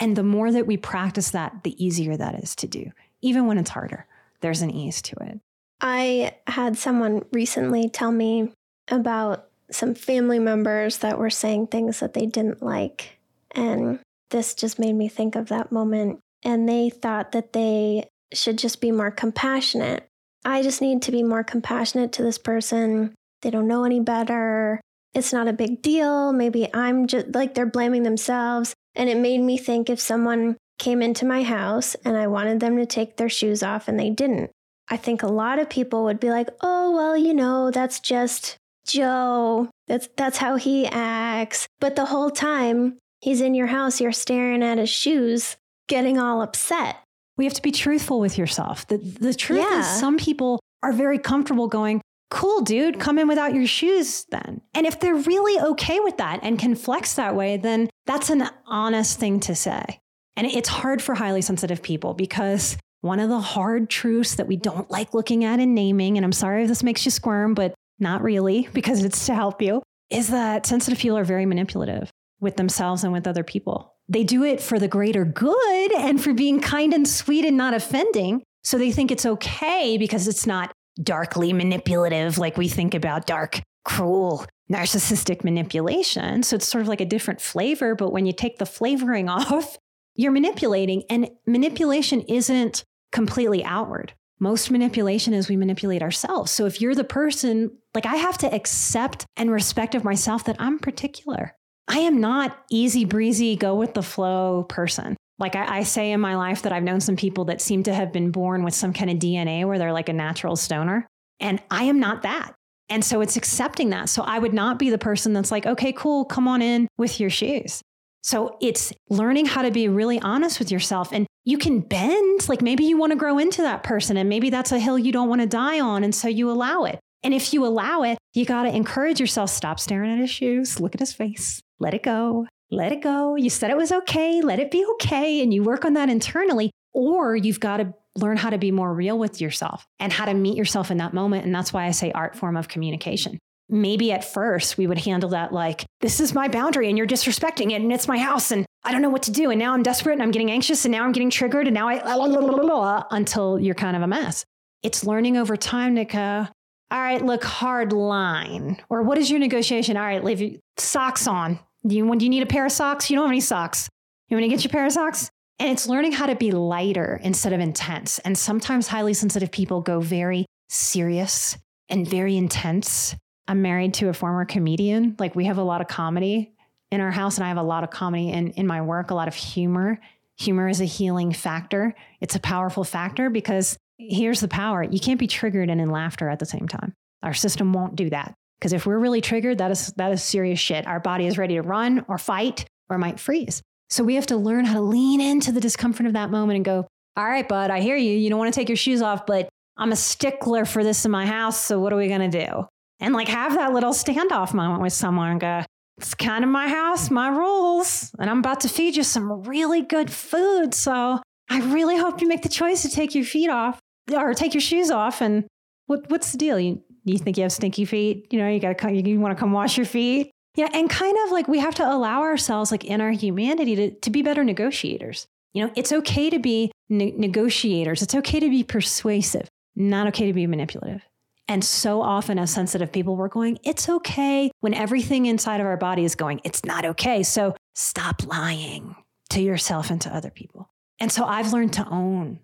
[0.00, 2.90] And the more that we practice that, the easier that is to do.
[3.20, 4.06] Even when it's harder,
[4.40, 5.40] there's an ease to it.
[5.80, 8.52] I had someone recently tell me
[8.88, 13.18] about some family members that were saying things that they didn't like.
[13.52, 16.20] And this just made me think of that moment.
[16.42, 20.06] And they thought that they should just be more compassionate.
[20.44, 23.14] I just need to be more compassionate to this person.
[23.44, 24.80] They don't know any better.
[25.14, 26.32] it's not a big deal.
[26.32, 28.74] Maybe I'm just like they're blaming themselves.
[28.96, 32.76] And it made me think if someone came into my house and I wanted them
[32.76, 34.50] to take their shoes off and they didn't,
[34.88, 38.56] I think a lot of people would be like, oh, well, you know, that's just
[38.86, 39.68] Joe.
[39.86, 41.66] That's, that's how he acts.
[41.80, 45.56] But the whole time he's in your house, you're staring at his shoes,
[45.88, 46.96] getting all upset.
[47.36, 48.86] We have to be truthful with yourself.
[48.86, 49.80] The, the truth yeah.
[49.80, 52.00] is, some people are very comfortable going,
[52.30, 54.60] cool, dude, come in without your shoes then.
[54.74, 58.48] And if they're really okay with that and can flex that way, then that's an
[58.66, 60.00] honest thing to say.
[60.36, 64.56] And it's hard for highly sensitive people because one of the hard truths that we
[64.56, 67.74] don't like looking at and naming, and I'm sorry if this makes you squirm, but
[67.98, 72.10] not really because it's to help you, is that sensitive people are very manipulative
[72.40, 73.94] with themselves and with other people.
[74.08, 77.74] They do it for the greater good and for being kind and sweet and not
[77.74, 78.42] offending.
[78.62, 80.72] So they think it's okay because it's not
[81.02, 86.42] darkly manipulative like we think about dark, cruel, narcissistic manipulation.
[86.42, 87.94] So it's sort of like a different flavor.
[87.94, 89.76] But when you take the flavoring off,
[90.14, 91.04] you're manipulating.
[91.10, 94.14] And manipulation isn't completely outward.
[94.40, 96.50] Most manipulation is we manipulate ourselves.
[96.50, 100.56] So if you're the person, like I have to accept and respect of myself that
[100.58, 101.54] I'm particular.
[101.86, 105.16] I am not easy breezy, go with the flow person.
[105.38, 107.94] Like I, I, say in my life that I've known some people that seem to
[107.94, 111.06] have been born with some kind of DNA where they're like a natural stoner.
[111.40, 112.54] And I am not that.
[112.88, 114.08] And so it's accepting that.
[114.08, 117.18] So I would not be the person that's like, okay, cool, come on in with
[117.18, 117.82] your shoes.
[118.22, 121.12] So it's learning how to be really honest with yourself.
[121.12, 124.48] And you can bend, like maybe you want to grow into that person, and maybe
[124.48, 126.04] that's a hill you don't want to die on.
[126.04, 126.98] And so you allow it.
[127.22, 130.80] And if you allow it, you got to encourage yourself stop staring at his shoes,
[130.80, 133.36] look at his face, let it go, let it go.
[133.36, 135.42] You said it was okay, let it be okay.
[135.42, 136.70] And you work on that internally.
[136.92, 140.34] Or you've got to learn how to be more real with yourself and how to
[140.34, 141.44] meet yourself in that moment.
[141.44, 145.30] And that's why I say art form of communication maybe at first we would handle
[145.30, 148.66] that like, this is my boundary and you're disrespecting it and it's my house and
[148.84, 149.50] I don't know what to do.
[149.50, 151.88] And now I'm desperate and I'm getting anxious and now I'm getting triggered and now
[151.88, 154.44] I, blah, until you're kind of a mess.
[154.82, 156.50] It's learning over time Nika.
[156.90, 158.80] all right, look, hard line.
[158.90, 159.96] Or what is your negotiation?
[159.96, 161.58] All right, leave socks on.
[161.86, 163.10] Do you, do you need a pair of socks?
[163.10, 163.88] You don't have any socks.
[164.28, 165.30] You want to get your pair of socks?
[165.58, 168.18] And it's learning how to be lighter instead of intense.
[168.20, 171.56] And sometimes highly sensitive people go very serious
[171.88, 173.14] and very intense
[173.46, 175.16] I'm married to a former comedian.
[175.18, 176.52] Like we have a lot of comedy
[176.90, 179.14] in our house, and I have a lot of comedy in, in my work, a
[179.14, 180.00] lot of humor.
[180.38, 181.94] Humor is a healing factor.
[182.20, 186.28] It's a powerful factor because here's the power you can't be triggered and in laughter
[186.28, 186.94] at the same time.
[187.22, 188.34] Our system won't do that.
[188.58, 190.86] Because if we're really triggered, that is that is serious shit.
[190.86, 193.62] Our body is ready to run or fight or might freeze.
[193.90, 196.64] So we have to learn how to lean into the discomfort of that moment and
[196.64, 196.86] go,
[197.16, 198.16] all right, bud, I hear you.
[198.16, 201.10] You don't want to take your shoes off, but I'm a stickler for this in
[201.10, 201.60] my house.
[201.60, 202.66] So what are we going to do?
[203.00, 205.62] and like have that little standoff moment with someone and go,
[205.98, 209.82] it's kind of my house, my rules, and I'm about to feed you some really
[209.82, 210.74] good food.
[210.74, 213.78] So I really hope you make the choice to take your feet off
[214.12, 215.20] or take your shoes off.
[215.20, 215.44] And
[215.86, 216.58] what, what's the deal?
[216.58, 218.26] You, you think you have stinky feet?
[218.30, 220.30] You know, you got to you, you want to come wash your feet.
[220.56, 220.68] Yeah.
[220.72, 224.10] And kind of like we have to allow ourselves, like in our humanity, to, to
[224.10, 225.26] be better negotiators.
[225.52, 228.02] You know, it's okay to be ne- negotiators.
[228.02, 231.02] It's okay to be persuasive, not okay to be manipulative.
[231.46, 235.76] And so often, as sensitive people, we're going, it's okay when everything inside of our
[235.76, 237.22] body is going, it's not okay.
[237.22, 238.96] So stop lying
[239.30, 240.70] to yourself and to other people.
[241.00, 242.38] And so I've learned to own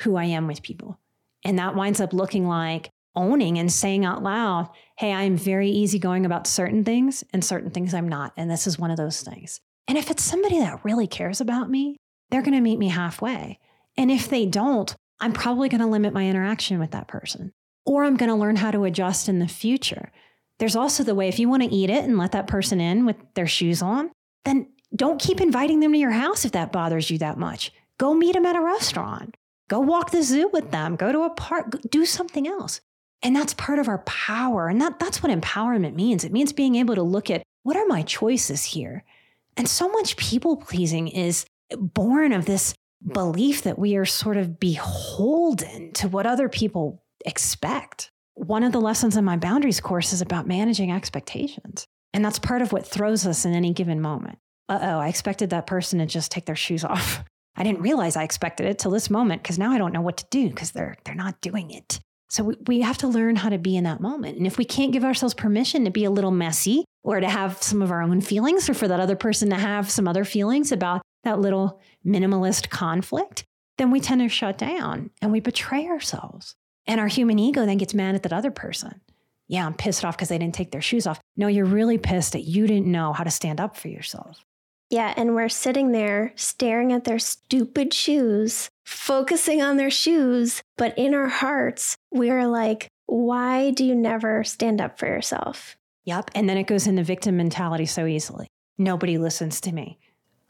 [0.00, 0.98] who I am with people.
[1.44, 6.24] And that winds up looking like owning and saying out loud, hey, I'm very easygoing
[6.24, 8.32] about certain things and certain things I'm not.
[8.36, 9.60] And this is one of those things.
[9.88, 11.96] And if it's somebody that really cares about me,
[12.30, 13.58] they're going to meet me halfway.
[13.96, 17.52] And if they don't, I'm probably going to limit my interaction with that person
[17.84, 20.10] or I'm going to learn how to adjust in the future.
[20.58, 23.04] There's also the way if you want to eat it and let that person in
[23.04, 24.10] with their shoes on,
[24.44, 27.72] then don't keep inviting them to your house if that bothers you that much.
[27.98, 29.36] Go meet them at a restaurant.
[29.68, 30.96] Go walk the zoo with them.
[30.96, 31.80] Go to a park.
[31.90, 32.80] Do something else.
[33.22, 34.68] And that's part of our power.
[34.68, 36.24] And that, that's what empowerment means.
[36.24, 39.04] It means being able to look at what are my choices here?
[39.56, 41.44] And so much people pleasing is
[41.76, 42.74] born of this
[43.06, 48.10] belief that we are sort of beholden to what other people expect.
[48.34, 51.86] One of the lessons in my boundaries course is about managing expectations.
[52.14, 54.38] And that's part of what throws us in any given moment.
[54.68, 57.24] Uh oh, I expected that person to just take their shoes off.
[57.56, 60.16] I didn't realize I expected it till this moment because now I don't know what
[60.18, 62.00] to do because they're they're not doing it.
[62.32, 64.38] So we, we have to learn how to be in that moment.
[64.38, 67.62] And if we can't give ourselves permission to be a little messy or to have
[67.62, 70.72] some of our own feelings or for that other person to have some other feelings
[70.72, 73.44] about that little minimalist conflict,
[73.76, 76.54] then we tend to shut down and we betray ourselves.
[76.86, 79.02] And our human ego then gets mad at that other person.
[79.46, 81.20] Yeah, I'm pissed off because they didn't take their shoes off.
[81.36, 84.42] No, you're really pissed that you didn't know how to stand up for yourself.
[84.92, 90.96] Yeah, and we're sitting there staring at their stupid shoes, focusing on their shoes, but
[90.98, 95.78] in our hearts, we're like, why do you never stand up for yourself?
[96.04, 96.32] Yep.
[96.34, 98.48] And then it goes into victim mentality so easily.
[98.76, 99.98] Nobody listens to me.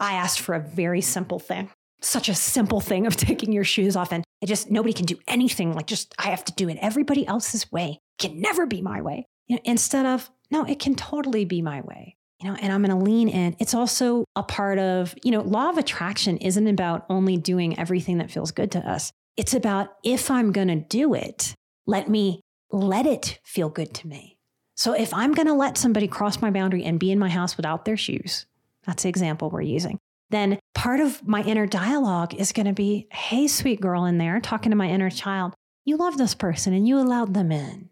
[0.01, 1.71] I asked for a very simple thing,
[2.01, 4.13] such a simple thing of taking your shoes off.
[4.13, 5.73] And it just, nobody can do anything.
[5.73, 8.01] Like, just, I have to do it everybody else's way.
[8.19, 9.25] It can never be my way.
[9.47, 12.83] You know, instead of, no, it can totally be my way you know, and I'm
[12.83, 13.55] going to lean in.
[13.61, 18.19] It's also a part of, you know, law of attraction isn't about only doing everything
[18.19, 19.13] that feels good to us.
[19.37, 21.55] It's about if I'm going to do it,
[21.87, 22.41] let me
[22.71, 24.39] let it feel good to me.
[24.75, 27.57] So if I'm going to let somebody cross my boundary and be in my house
[27.57, 28.47] without their shoes,
[28.85, 29.99] that's the example we're using.
[30.31, 34.41] Then part of my inner dialogue is going to be, hey, sweet girl in there,
[34.41, 37.91] talking to my inner child, you love this person and you allowed them in.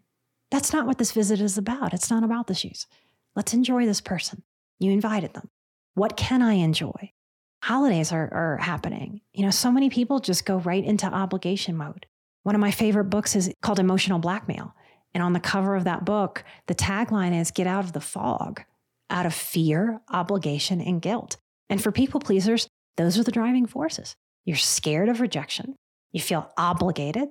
[0.49, 1.93] That's not what this visit is about.
[1.93, 2.85] It's not about the shoes.
[3.35, 4.43] Let's enjoy this person.
[4.79, 5.49] You invited them.
[5.93, 7.11] What can I enjoy?
[7.63, 9.21] Holidays are, are happening.
[9.33, 12.07] You know, so many people just go right into obligation mode.
[12.43, 14.73] One of my favorite books is called Emotional Blackmail.
[15.13, 18.63] And on the cover of that book, the tagline is Get out of the fog,
[19.09, 21.37] out of fear, obligation, and guilt.
[21.69, 22.67] And for people pleasers,
[22.97, 24.15] those are the driving forces.
[24.45, 25.75] You're scared of rejection,
[26.11, 27.29] you feel obligated,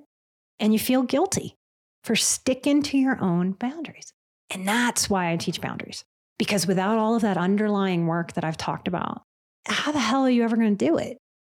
[0.59, 1.57] and you feel guilty
[2.03, 4.13] for sticking to your own boundaries.
[4.53, 6.03] And that's why I teach boundaries.
[6.37, 9.23] Because without all of that underlying work that I've talked about,
[9.67, 11.17] how the hell are you ever going to do it?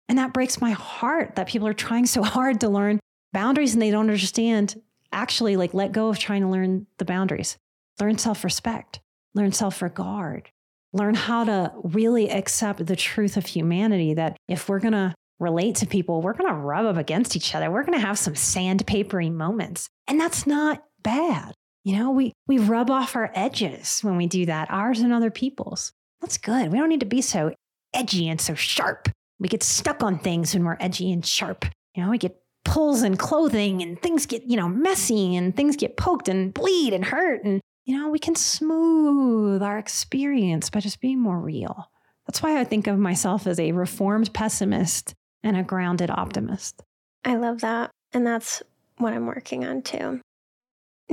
[0.09, 2.99] And that breaks my heart that people are trying so hard to learn
[3.31, 4.81] boundaries and they don't understand
[5.11, 7.57] actually like let go of trying to learn the boundaries.
[7.99, 8.99] Learn self-respect,
[9.35, 10.49] learn self-regard,
[10.91, 15.75] learn how to really accept the truth of humanity that if we're going to relate
[15.75, 17.69] to people, we're going to rub up against each other.
[17.69, 19.87] We're going to have some sandpapery moments.
[20.07, 21.53] And that's not bad.
[21.83, 25.31] You know, we, we rub off our edges when we do that, ours and other
[25.31, 25.91] people's.
[26.21, 26.71] That's good.
[26.71, 27.53] We don't need to be so
[27.93, 29.09] edgy and so sharp.
[29.39, 31.65] We get stuck on things when we're edgy and sharp.
[31.95, 35.75] You know, we get pulls in clothing and things get, you know, messy and things
[35.75, 37.43] get poked and bleed and hurt.
[37.43, 41.89] And, you know, we can smooth our experience by just being more real.
[42.25, 45.13] That's why I think of myself as a reformed pessimist
[45.43, 46.81] and a grounded optimist.
[47.25, 47.91] I love that.
[48.13, 48.63] And that's
[48.97, 50.21] what I'm working on too.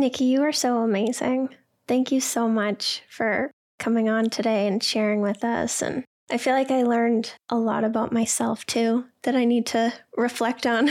[0.00, 1.50] Nikki, you are so amazing.
[1.86, 5.82] Thank you so much for coming on today and sharing with us.
[5.82, 9.92] And I feel like I learned a lot about myself too that I need to
[10.16, 10.90] reflect on.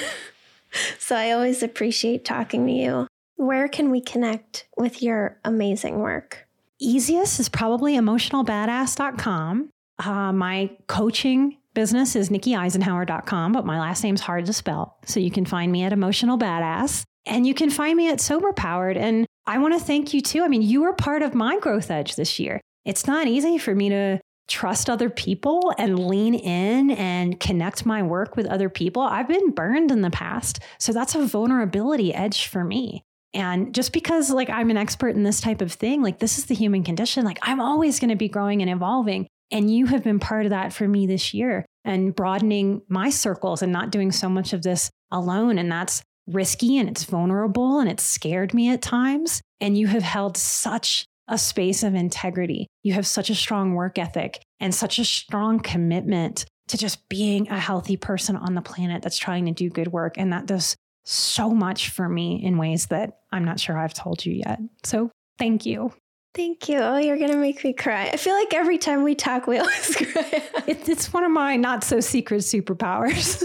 [0.99, 3.07] so I always appreciate talking to you.
[3.35, 6.47] Where can we connect with your amazing work?
[6.79, 9.69] Easiest is probably emotionalbadass.com.
[9.97, 14.97] Uh, my coaching business is nikkieisenhauer.com, but my last name's hard to spell.
[15.05, 17.05] So you can find me at Emotional Badass.
[17.25, 18.97] And you can find me at Sober Powered.
[18.97, 20.43] And I want to thank you too.
[20.43, 22.61] I mean, you were part of my growth edge this year.
[22.85, 28.01] It's not easy for me to trust other people and lean in and connect my
[28.01, 29.03] work with other people.
[29.03, 30.59] I've been burned in the past.
[30.79, 33.03] So that's a vulnerability edge for me.
[33.33, 36.45] And just because like I'm an expert in this type of thing, like this is
[36.47, 39.27] the human condition, like I'm always going to be growing and evolving.
[39.51, 43.61] And you have been part of that for me this year and broadening my circles
[43.61, 45.57] and not doing so much of this alone.
[45.57, 46.01] And that's
[46.33, 49.41] risky and it's vulnerable and it's scared me at times.
[49.59, 52.67] And you have held such a space of integrity.
[52.83, 57.49] You have such a strong work ethic and such a strong commitment to just being
[57.49, 60.17] a healthy person on the planet that's trying to do good work.
[60.17, 60.75] And that does
[61.05, 64.59] so much for me in ways that I'm not sure I've told you yet.
[64.83, 65.91] So thank you.
[66.35, 66.77] Thank you.
[66.77, 68.09] Oh, you're going to make me cry.
[68.13, 70.43] I feel like every time we talk, we always cry.
[70.67, 73.43] it, it's one of my not so secret superpowers.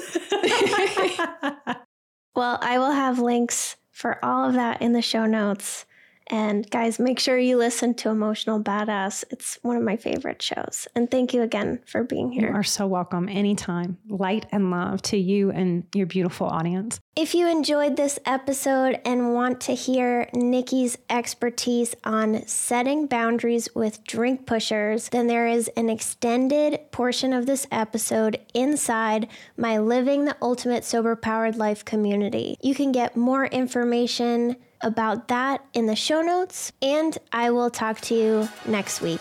[2.35, 5.87] Well, I will have links for all of that in the show notes.
[6.29, 9.25] And guys, make sure you listen to Emotional Badass.
[9.31, 10.89] It's one of my favorite shows.
[10.95, 12.49] And thank you again for being here.
[12.49, 13.99] You are so welcome anytime.
[14.09, 16.99] Light and love to you and your beautiful audience.
[17.17, 24.03] If you enjoyed this episode and want to hear Nikki's expertise on setting boundaries with
[24.05, 30.37] drink pushers, then there is an extended portion of this episode inside my Living the
[30.43, 32.57] Ultimate Sober Powered Life community.
[32.63, 38.01] You can get more information about that in the show notes, and I will talk
[38.03, 39.21] to you next week.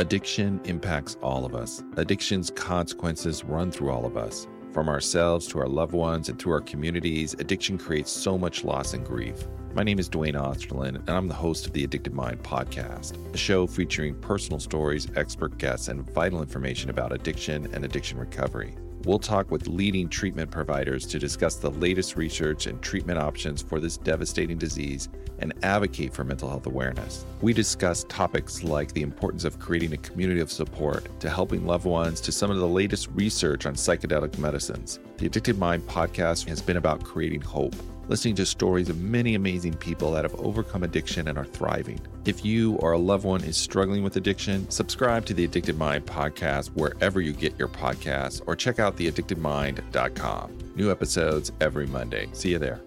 [0.00, 1.84] Addiction impacts all of us.
[1.98, 4.46] Addiction's consequences run through all of us.
[4.72, 8.94] From ourselves to our loved ones and through our communities, addiction creates so much loss
[8.94, 9.46] and grief.
[9.74, 13.36] My name is Duane Osterlind, and I'm the host of the Addicted Mind podcast, a
[13.36, 18.74] show featuring personal stories, expert guests, and vital information about addiction and addiction recovery.
[19.04, 23.80] We'll talk with leading treatment providers to discuss the latest research and treatment options for
[23.80, 25.10] this devastating disease
[25.40, 27.24] and advocate for mental health awareness.
[27.40, 31.86] We discuss topics like the importance of creating a community of support to helping loved
[31.86, 35.00] ones to some of the latest research on psychedelic medicines.
[35.18, 37.74] The Addicted Mind podcast has been about creating hope
[38.10, 42.00] listening to stories of many amazing people that have overcome addiction and are thriving.
[42.24, 46.06] If you or a loved one is struggling with addiction, subscribe to the Addicted Mind
[46.06, 50.58] podcast wherever you get your podcasts or check out theaddictedmind.com.
[50.74, 52.28] New episodes every Monday.
[52.32, 52.80] See you there.